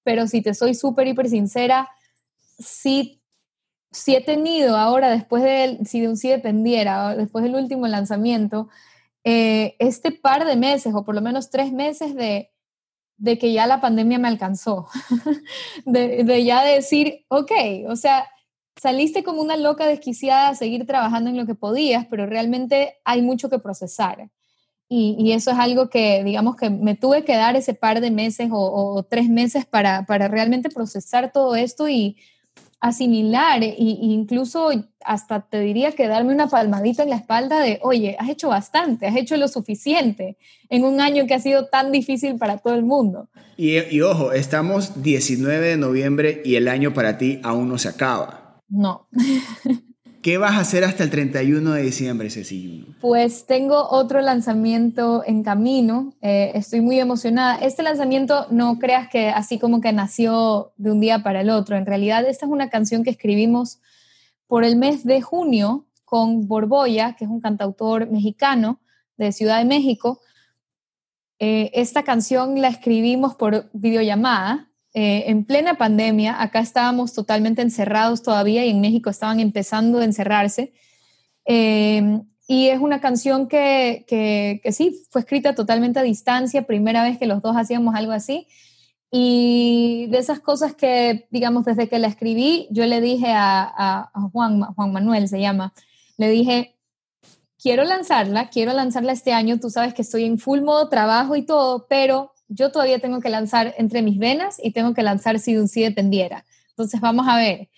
Pero 0.03 0.27
si 0.27 0.41
te 0.41 0.53
soy 0.53 0.73
súper, 0.73 1.07
hiper 1.07 1.29
sincera, 1.29 1.89
sí 2.59 3.21
si 3.95 4.13
he 4.13 4.21
tenido 4.21 4.75
ahora, 4.75 5.09
después 5.09 5.41
de, 5.41 5.79
si 5.85 6.01
de 6.01 6.09
un 6.09 6.17
sí 6.17 6.27
dependiera, 6.27 7.15
después 7.15 7.43
del 7.43 7.55
último 7.55 7.87
lanzamiento, 7.87 8.67
eh, 9.23 9.75
este 9.79 10.11
par 10.11 10.45
de 10.45 10.57
meses, 10.57 10.93
o 10.93 11.05
por 11.05 11.15
lo 11.15 11.21
menos 11.21 11.49
tres 11.49 11.71
meses 11.71 12.13
de, 12.13 12.51
de 13.17 13.37
que 13.37 13.53
ya 13.53 13.67
la 13.67 13.79
pandemia 13.79 14.19
me 14.19 14.27
alcanzó, 14.27 14.87
de, 15.85 16.43
ya 16.43 16.63
decir, 16.63 17.25
ok, 17.29 17.51
o 17.87 17.95
sea, 17.95 18.27
saliste 18.75 19.23
como 19.23 19.41
una 19.41 19.55
loca 19.55 19.87
desquiciada 19.87 20.49
a 20.49 20.55
seguir 20.55 20.85
trabajando 20.85 21.29
en 21.29 21.37
lo 21.37 21.45
que 21.45 21.55
podías, 21.55 22.05
pero 22.07 22.25
realmente 22.25 22.95
hay 23.05 23.21
mucho 23.21 23.49
que 23.49 23.59
procesar. 23.59 24.29
Y, 24.89 25.15
y 25.17 25.31
eso 25.31 25.51
es 25.51 25.57
algo 25.57 25.89
que, 25.89 26.23
digamos, 26.25 26.57
que 26.57 26.69
me 26.69 26.95
tuve 26.95 27.23
que 27.23 27.35
dar 27.37 27.55
ese 27.55 27.73
par 27.73 28.01
de 28.01 28.11
meses 28.11 28.49
o, 28.51 28.95
o 28.97 29.03
tres 29.03 29.29
meses 29.29 29.65
para, 29.65 30.05
para 30.05 30.27
realmente 30.27 30.69
procesar 30.69 31.31
todo 31.31 31.55
esto 31.55 31.87
y, 31.87 32.17
asimilar 32.79 33.63
e, 33.63 33.75
incluso 33.77 34.69
hasta 35.03 35.41
te 35.41 35.59
diría 35.59 35.91
que 35.91 36.07
darme 36.07 36.33
una 36.33 36.47
palmadita 36.47 37.03
en 37.03 37.09
la 37.09 37.17
espalda 37.17 37.59
de, 37.59 37.79
oye, 37.81 38.15
has 38.19 38.29
hecho 38.29 38.49
bastante, 38.49 39.07
has 39.07 39.15
hecho 39.15 39.37
lo 39.37 39.47
suficiente 39.47 40.37
en 40.69 40.83
un 40.83 40.99
año 40.99 41.27
que 41.27 41.33
ha 41.33 41.39
sido 41.39 41.67
tan 41.67 41.91
difícil 41.91 42.37
para 42.37 42.57
todo 42.57 42.75
el 42.75 42.83
mundo. 42.83 43.29
Y, 43.57 43.77
y 43.77 44.01
ojo, 44.01 44.33
estamos 44.33 45.01
19 45.01 45.67
de 45.67 45.77
noviembre 45.77 46.41
y 46.43 46.55
el 46.55 46.67
año 46.67 46.93
para 46.93 47.17
ti 47.17 47.39
aún 47.43 47.69
no 47.69 47.77
se 47.77 47.89
acaba. 47.89 48.61
No. 48.67 49.07
¿Qué 50.25 50.39
vas 50.39 50.53
a 50.53 50.61
hacer 50.61 50.83
hasta 50.83 51.03
el 51.03 51.11
31 51.11 51.73
de 51.73 51.83
diciembre, 51.83 52.31
Cecilia? 52.31 52.83
Pues 52.99 53.45
tengo 53.45 53.87
otro 53.91 54.21
lanzamiento 54.21 55.21
en 55.23 55.43
camino. 55.43 56.15
Eh, 56.19 56.51
estoy 56.55 56.81
muy 56.81 56.99
emocionada. 56.99 57.57
Este 57.57 57.83
lanzamiento 57.83 58.47
no 58.49 58.79
creas 58.79 59.07
que 59.07 59.29
así 59.29 59.59
como 59.59 59.81
que 59.81 59.93
nació 59.93 60.73
de 60.77 60.91
un 60.91 60.99
día 60.99 61.21
para 61.21 61.41
el 61.41 61.51
otro. 61.51 61.77
En 61.77 61.85
realidad, 61.85 62.27
esta 62.27 62.47
es 62.47 62.51
una 62.51 62.71
canción 62.71 63.03
que 63.03 63.11
escribimos 63.11 63.81
por 64.47 64.63
el 64.63 64.77
mes 64.77 65.03
de 65.03 65.21
junio 65.21 65.85
con 66.05 66.47
Borboya, 66.47 67.15
que 67.15 67.25
es 67.25 67.29
un 67.29 67.39
cantautor 67.39 68.09
mexicano 68.09 68.79
de 69.17 69.31
Ciudad 69.31 69.59
de 69.59 69.65
México. 69.65 70.21
Eh, 71.37 71.69
esta 71.75 72.01
canción 72.01 72.59
la 72.59 72.69
escribimos 72.69 73.35
por 73.35 73.69
videollamada 73.73 74.71
eh, 74.97 75.29
en 75.29 75.43
plena 75.43 75.77
pandemia, 75.77 76.41
acá 76.41 76.61
estábamos 76.61 77.11
totalmente 77.11 77.61
encerrados 77.61 78.23
todavía 78.23 78.63
y 78.65 78.69
en 78.69 78.79
México 78.79 79.09
estaban 79.09 79.41
empezando 79.41 79.99
a 79.99 80.05
encerrarse. 80.05 80.71
Eh, 81.45 82.21
y 82.47 82.67
es 82.67 82.79
una 82.79 83.01
canción 83.01 83.49
que, 83.49 84.05
que, 84.07 84.71
sí, 84.71 85.05
fue 85.09 85.19
escrita 85.19 85.53
totalmente 85.53 85.99
a 85.99 86.03
distancia, 86.03 86.65
primera 86.65 87.03
vez 87.03 87.17
que 87.17 87.27
los 87.27 87.41
dos 87.41 87.57
hacíamos 87.57 87.93
algo 87.93 88.13
así. 88.13 88.47
Y 89.11 90.07
de 90.11 90.17
esas 90.17 90.39
cosas 90.39 90.73
que, 90.73 91.27
digamos, 91.29 91.65
desde 91.65 91.89
que 91.89 91.99
la 91.99 92.07
escribí, 92.07 92.69
yo 92.71 92.85
le 92.85 93.01
dije 93.01 93.33
a, 93.33 94.09
a 94.13 94.21
Juan, 94.31 94.61
Juan 94.61 94.93
Manuel, 94.93 95.27
se 95.27 95.41
llama, 95.41 95.73
le 96.15 96.29
dije, 96.29 96.77
quiero 97.61 97.83
lanzarla, 97.83 98.49
quiero 98.49 98.71
lanzarla 98.71 99.11
este 99.11 99.33
año, 99.33 99.59
tú 99.59 99.69
sabes 99.69 99.93
que 99.93 100.03
estoy 100.03 100.23
en 100.23 100.39
full 100.39 100.61
modo 100.61 100.87
trabajo 100.87 101.35
y 101.35 101.41
todo, 101.41 101.85
pero 101.89 102.31
yo 102.47 102.71
todavía 102.71 102.99
tengo 102.99 103.19
que 103.19 103.29
lanzar 103.29 103.73
entre 103.77 104.01
mis 104.01 104.17
venas 104.17 104.59
y 104.63 104.71
tengo 104.71 104.93
que 104.93 105.03
lanzar 105.03 105.39
si 105.39 105.57
un 105.57 105.67
sí 105.67 105.81
dependiera. 105.81 106.45
Entonces 106.69 107.01
vamos 107.01 107.27
a 107.27 107.37
ver. 107.37 107.69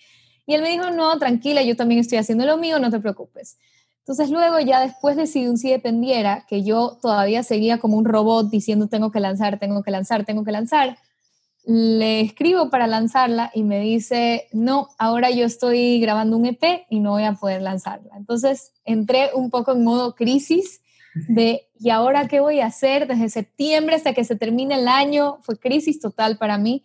Y 0.46 0.54
él 0.54 0.62
me 0.62 0.70
dijo, 0.70 0.90
no, 0.90 1.18
tranquila, 1.18 1.62
yo 1.62 1.76
también 1.76 2.00
estoy 2.00 2.18
haciendo 2.18 2.46
lo 2.46 2.56
mío, 2.56 2.78
no 2.78 2.90
te 2.90 3.00
preocupes. 3.00 3.58
Entonces 4.00 4.30
luego 4.30 4.58
ya 4.58 4.80
después 4.80 5.16
de 5.16 5.26
si 5.26 5.46
un 5.46 5.58
sí 5.58 5.70
dependiera, 5.70 6.46
que 6.48 6.62
yo 6.62 6.98
todavía 7.02 7.42
seguía 7.42 7.78
como 7.78 7.98
un 7.98 8.06
robot 8.06 8.48
diciendo 8.48 8.88
tengo 8.88 9.10
que 9.10 9.20
lanzar, 9.20 9.58
tengo 9.58 9.82
que 9.82 9.90
lanzar, 9.90 10.24
tengo 10.24 10.44
que 10.44 10.52
lanzar, 10.52 10.96
le 11.66 12.22
escribo 12.22 12.70
para 12.70 12.86
lanzarla 12.86 13.50
y 13.54 13.62
me 13.62 13.80
dice, 13.80 14.48
no, 14.52 14.88
ahora 14.98 15.30
yo 15.30 15.44
estoy 15.44 16.00
grabando 16.00 16.38
un 16.38 16.46
EP 16.46 16.86
y 16.88 17.00
no 17.00 17.10
voy 17.10 17.24
a 17.24 17.34
poder 17.34 17.60
lanzarla. 17.60 18.16
Entonces 18.16 18.72
entré 18.86 19.28
un 19.34 19.50
poco 19.50 19.72
en 19.72 19.84
modo 19.84 20.14
crisis 20.14 20.80
de 21.28 21.68
¿y 21.80 21.90
ahora 21.90 22.28
qué 22.28 22.40
voy 22.40 22.60
a 22.60 22.66
hacer? 22.66 23.06
Desde 23.06 23.28
septiembre 23.28 23.96
hasta 23.96 24.12
que 24.12 24.24
se 24.24 24.36
termine 24.36 24.76
el 24.76 24.88
año, 24.88 25.38
fue 25.42 25.58
crisis 25.58 26.00
total 26.00 26.38
para 26.38 26.58
mí. 26.58 26.82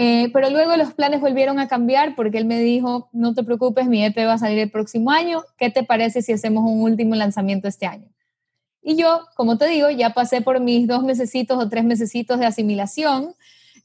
Eh, 0.00 0.30
pero 0.32 0.48
luego 0.48 0.76
los 0.76 0.94
planes 0.94 1.20
volvieron 1.20 1.58
a 1.58 1.66
cambiar 1.66 2.14
porque 2.14 2.38
él 2.38 2.44
me 2.44 2.60
dijo, 2.60 3.08
no 3.12 3.34
te 3.34 3.42
preocupes, 3.42 3.88
mi 3.88 4.04
EP 4.04 4.16
va 4.18 4.34
a 4.34 4.38
salir 4.38 4.60
el 4.60 4.70
próximo 4.70 5.10
año, 5.10 5.42
¿qué 5.56 5.70
te 5.70 5.82
parece 5.82 6.22
si 6.22 6.32
hacemos 6.32 6.64
un 6.70 6.82
último 6.82 7.16
lanzamiento 7.16 7.66
este 7.66 7.86
año? 7.86 8.08
Y 8.80 8.94
yo, 8.94 9.26
como 9.34 9.58
te 9.58 9.66
digo, 9.66 9.90
ya 9.90 10.14
pasé 10.14 10.40
por 10.40 10.60
mis 10.60 10.86
dos 10.86 11.02
mesecitos 11.02 11.58
o 11.58 11.68
tres 11.68 11.82
mesecitos 11.82 12.38
de 12.38 12.46
asimilación 12.46 13.34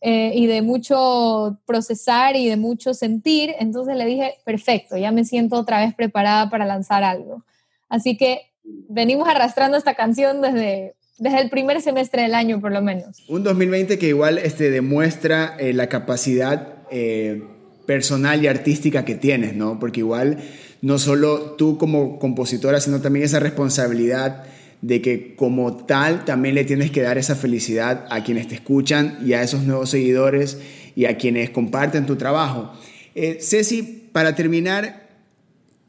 eh, 0.02 0.34
y 0.36 0.46
de 0.46 0.62
mucho 0.62 1.58
procesar 1.66 2.36
y 2.36 2.48
de 2.48 2.58
mucho 2.58 2.94
sentir, 2.94 3.56
entonces 3.58 3.96
le 3.96 4.06
dije, 4.06 4.36
perfecto, 4.46 4.98
ya 4.98 5.12
me 5.12 5.26
siento 5.26 5.56
otra 5.56 5.80
vez 5.80 5.96
preparada 5.96 6.48
para 6.52 6.66
lanzar 6.66 7.04
algo. 7.04 7.44
Así 7.90 8.18
que 8.18 8.53
venimos 8.94 9.28
arrastrando 9.28 9.78
esta 9.78 9.96
canción 9.96 10.42
desde, 10.42 10.94
desde 11.18 11.42
el 11.42 11.50
primer 11.50 11.82
semestre 11.82 12.24
del 12.24 12.36
año, 12.36 12.62
por 12.62 12.72
lo 12.72 12.82
menos. 12.82 13.24
Un 13.28 13.44
2020 13.44 13.98
que 13.98 14.08
igual 14.08 14.38
este, 14.38 14.70
demuestra 14.70 15.56
eh, 15.60 15.74
la 15.74 15.88
capacidad 15.88 16.76
eh, 16.92 17.44
personal 17.86 18.44
y 18.44 18.48
artística 18.48 19.04
que 19.04 19.16
tienes, 19.16 19.56
¿no? 19.56 19.80
Porque 19.80 20.02
igual 20.02 20.38
no 20.82 21.00
solo 21.00 21.52
tú 21.52 21.78
como 21.78 22.20
compositora, 22.20 22.80
sino 22.80 23.02
también 23.02 23.26
esa 23.26 23.40
responsabilidad 23.40 24.44
de 24.82 25.02
que 25.02 25.36
como 25.36 25.86
tal 25.86 26.26
también 26.26 26.56
le 26.56 26.66
tienes 26.66 26.92
que 26.92 27.02
dar 27.02 27.18
esa 27.18 27.36
felicidad 27.36 28.06
a 28.10 28.24
quienes 28.24 28.50
te 28.50 28.56
escuchan 28.56 29.18
y 29.26 29.32
a 29.32 29.42
esos 29.42 29.64
nuevos 29.64 29.90
seguidores 29.90 30.58
y 30.94 31.06
a 31.06 31.18
quienes 31.18 31.50
comparten 31.52 32.06
tu 32.06 32.18
trabajo. 32.18 32.74
Eh, 33.16 33.38
Ceci, 33.40 34.10
para 34.12 34.36
terminar, 34.36 35.08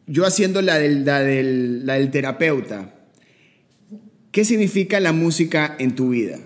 yo 0.07 0.25
haciendo 0.25 0.63
la 0.63 0.79
del, 0.79 1.05
la 1.05 1.21
del, 1.21 2.11
terapeuta, 2.13 2.94
¿qué 4.35 4.45
significa 4.45 4.99
la 4.99 5.13
música 5.13 5.77
en 5.79 5.95
tu 5.95 6.09
vida? 6.09 6.39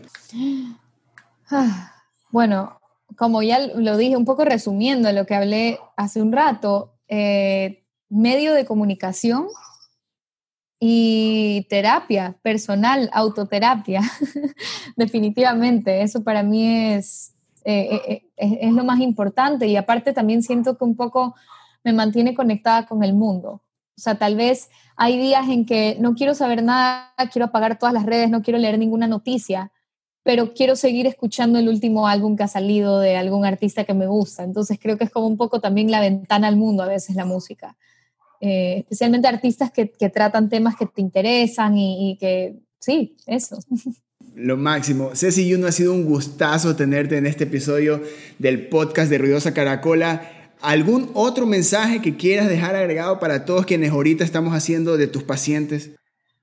Ah, 1.51 1.95
bueno, 2.31 2.79
como 3.17 3.43
ya 3.43 3.59
lo 3.59 3.97
dije, 3.97 4.15
un 4.15 4.27
poco 4.27 4.45
resumiendo 4.45 5.11
lo 5.11 5.25
que 5.25 5.35
hablé 5.35 5.79
hace 5.97 6.21
un 6.21 6.31
rato, 6.31 6.93
eh, 7.09 7.83
medio 8.11 8.53
de 8.53 8.67
comunicación 8.67 9.47
y 10.79 11.67
terapia 11.71 12.37
personal, 12.43 13.09
autoterapia, 13.11 14.03
definitivamente, 14.97 16.03
eso 16.03 16.23
para 16.23 16.43
mí 16.43 16.93
es, 16.93 17.33
eh, 17.65 17.89
eh, 17.91 18.23
eh, 18.37 18.59
es, 18.61 18.73
lo 18.75 18.85
más 18.85 19.01
importante 19.01 19.67
y 19.67 19.77
aparte 19.77 20.13
también 20.13 20.43
siento 20.43 20.77
que 20.77 20.85
un 20.85 20.95
poco 20.95 21.35
me 21.85 21.95
mantiene 21.95 22.35
conectada 22.35 22.87
con 22.87 23.03
el 23.03 23.15
mundo. 23.15 23.63
O 23.99 24.01
sea, 24.01 24.15
tal 24.15 24.37
vez 24.37 24.71
hay 24.97 25.19
días 25.19 25.49
en 25.49 25.67
que 25.67 25.97
no 25.99 26.15
quiero 26.15 26.33
saber 26.37 26.63
nada, 26.63 27.13
quiero 27.33 27.47
apagar 27.47 27.81
todas 27.81 27.93
las 27.93 28.07
redes, 28.07 28.31
no 28.31 28.43
quiero 28.43 28.57
leer 28.61 28.79
ninguna 28.79 29.09
noticia, 29.09 29.73
pero 30.23 30.55
quiero 30.55 30.77
seguir 30.77 31.09
escuchando 31.09 31.59
el 31.59 31.69
último 31.69 32.07
álbum 32.07 32.37
que 32.37 32.45
ha 32.45 32.49
salido 32.49 33.01
de 33.01 33.17
algún 33.17 33.45
artista 33.45 33.83
que 33.83 33.95
me 33.95 34.07
gusta. 34.07 34.45
Entonces 34.45 34.79
creo 34.81 34.97
que 34.97 35.03
es 35.03 35.11
como 35.11 35.27
un 35.27 35.37
poco 35.37 35.61
también 35.61 35.91
la 35.91 36.01
ventana 36.01 36.47
al 36.47 36.55
mundo 36.55 36.85
a 36.85 36.87
veces 36.87 37.17
la 37.17 37.25
música. 37.25 37.77
Eh, 38.41 38.77
especialmente 38.79 39.27
artistas 39.27 39.73
que, 39.73 39.87
tratan 39.87 40.49
temas 40.49 40.77
que 40.77 40.87
te 40.87 41.01
interesan 41.01 41.77
y, 41.77 42.17
que, 42.21 42.55
sí, 42.79 43.17
eso. 43.27 43.59
Lo 44.37 44.57
máximo. 44.57 45.11
Ceci 45.17 45.49
Yuno, 45.49 45.67
ha 45.67 45.73
sido 45.73 45.93
un 45.93 46.05
gustazo 46.05 46.77
tenerte 46.77 47.17
en 47.17 47.27
este 47.27 47.45
episodio 47.45 48.01
del 48.39 48.69
podcast 48.69 49.11
de 49.11 49.19
Ruidosa 49.19 49.53
Caracola. 49.53 50.38
¿Algún 50.61 51.11
otro 51.15 51.47
mensaje 51.47 52.01
que 52.01 52.17
quieras 52.17 52.49
dejar 52.49 52.75
agregado 52.75 53.19
para 53.21 53.45
todos 53.45 53.67
quienes 53.67 53.93
ahorita 53.93 54.25
estamos 54.25 54.55
haciendo 54.55 54.97
de 54.97 55.07
tus 55.07 55.23
pacientes? 55.23 55.93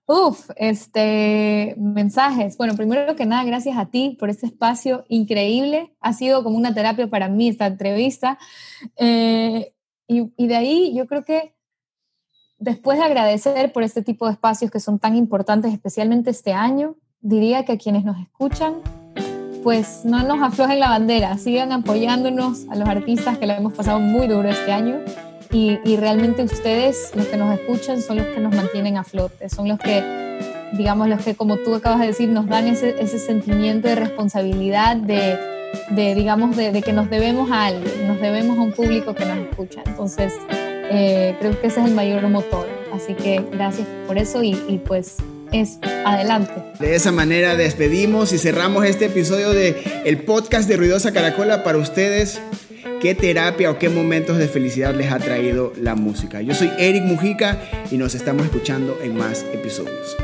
Uf, 0.07 0.51
este, 0.55 1.75
mensajes. 1.77 2.57
Bueno, 2.57 2.75
primero 2.75 3.15
que 3.15 3.25
nada, 3.25 3.43
gracias 3.43 3.77
a 3.77 3.87
ti 3.87 4.15
por 4.19 4.29
este 4.29 4.45
espacio 4.45 5.03
increíble. 5.09 5.95
Ha 5.99 6.13
sido 6.13 6.43
como 6.43 6.57
una 6.57 6.73
terapia 6.73 7.07
para 7.07 7.27
mí 7.27 7.49
esta 7.49 7.65
entrevista. 7.65 8.37
Eh, 8.97 9.73
y, 10.07 10.31
y, 10.37 10.47
de 10.47 10.55
ahí 10.55 10.93
yo 10.95 11.07
creo 11.07 11.25
que 11.25 11.55
después 12.59 12.99
de 12.99 13.05
agradecer 13.05 13.73
por 13.73 13.81
este 13.81 14.03
tipo 14.03 14.27
de 14.27 14.33
espacios 14.33 14.69
que 14.69 14.79
son 14.79 14.99
tan 14.99 15.15
importantes, 15.15 15.73
especialmente 15.73 16.29
este 16.29 16.53
año, 16.53 16.95
diría 17.19 17.65
que 17.65 17.73
a 17.73 17.77
quienes 17.77 18.05
nos 18.05 18.19
escuchan, 18.19 18.75
pues 19.65 20.05
no 20.05 20.21
nos 20.21 20.43
aflojen 20.43 20.79
la 20.79 20.89
bandera, 20.89 21.39
sigan 21.39 21.71
apoyándonos 21.71 22.67
a 22.69 22.75
los 22.75 22.87
artistas 22.87 23.39
que 23.39 23.47
lo 23.47 23.53
hemos 23.53 23.73
pasado 23.73 23.99
muy 23.99 24.27
duro 24.27 24.47
este 24.47 24.71
año 24.71 24.99
y, 25.51 25.79
realmente 25.95 26.43
ustedes, 26.43 27.11
los 27.15 27.25
que 27.25 27.35
nos 27.35 27.51
escuchan, 27.57 27.99
son 27.99 28.17
los 28.17 28.27
que 28.27 28.39
nos 28.39 28.53
mantienen 28.53 28.97
a 28.97 29.03
flote, 29.03 29.49
son 29.49 29.67
los 29.67 29.79
que, 29.79 30.03
digamos, 30.73 31.07
los 31.07 31.19
que, 31.23 31.33
como 31.33 31.57
tú 31.57 31.73
acabas 31.73 32.01
de 32.01 32.07
decir, 32.07 32.29
nos 32.29 32.45
dan 32.45 32.67
ese, 32.67 32.95
ese 33.01 33.17
sentimiento 33.17 33.87
de 33.87 33.95
responsabilidad, 33.95 34.97
de, 34.97 35.39
de 35.89 36.13
digamos, 36.13 36.55
de, 36.55 36.71
de 36.71 36.83
que 36.83 36.93
nos 36.93 37.09
debemos 37.09 37.49
a 37.49 37.65
alguien, 37.65 38.07
nos 38.07 38.21
debemos 38.21 38.59
a 38.59 38.61
un 38.61 38.71
público 38.71 39.15
que 39.15 39.25
nos 39.25 39.37
escucha. 39.39 39.81
Entonces, 39.83 40.31
eh, 40.91 41.35
creo 41.39 41.59
que 41.59 41.67
ese 41.67 41.79
es 41.79 41.87
el 41.87 41.95
mayor 41.95 42.27
motor. 42.29 42.67
Así 42.93 43.15
que 43.15 43.43
gracias 43.51 43.87
por 44.05 44.19
eso 44.19 44.43
y, 44.43 44.51
y 44.67 44.77
pues 44.77 45.17
es 45.51 45.79
adelante. 46.05 46.53
De 46.79 46.95
esa 46.95 47.11
manera 47.11 47.55
despedimos 47.55 48.33
y 48.33 48.37
cerramos 48.37 48.85
este 48.85 49.05
episodio 49.05 49.51
de 49.51 50.01
el 50.05 50.23
podcast 50.23 50.67
de 50.67 50.77
Ruidosa 50.77 51.11
Caracola 51.11 51.63
para 51.63 51.77
ustedes. 51.77 52.41
¿Qué 53.01 53.15
terapia 53.15 53.71
o 53.71 53.77
qué 53.77 53.89
momentos 53.89 54.37
de 54.37 54.47
felicidad 54.47 54.95
les 54.95 55.11
ha 55.11 55.19
traído 55.19 55.73
la 55.79 55.95
música? 55.95 56.41
Yo 56.41 56.53
soy 56.55 56.71
Eric 56.77 57.03
Mujica 57.03 57.59
y 57.91 57.97
nos 57.97 58.15
estamos 58.15 58.45
escuchando 58.45 58.97
en 59.03 59.15
más 59.15 59.45
episodios. 59.53 60.15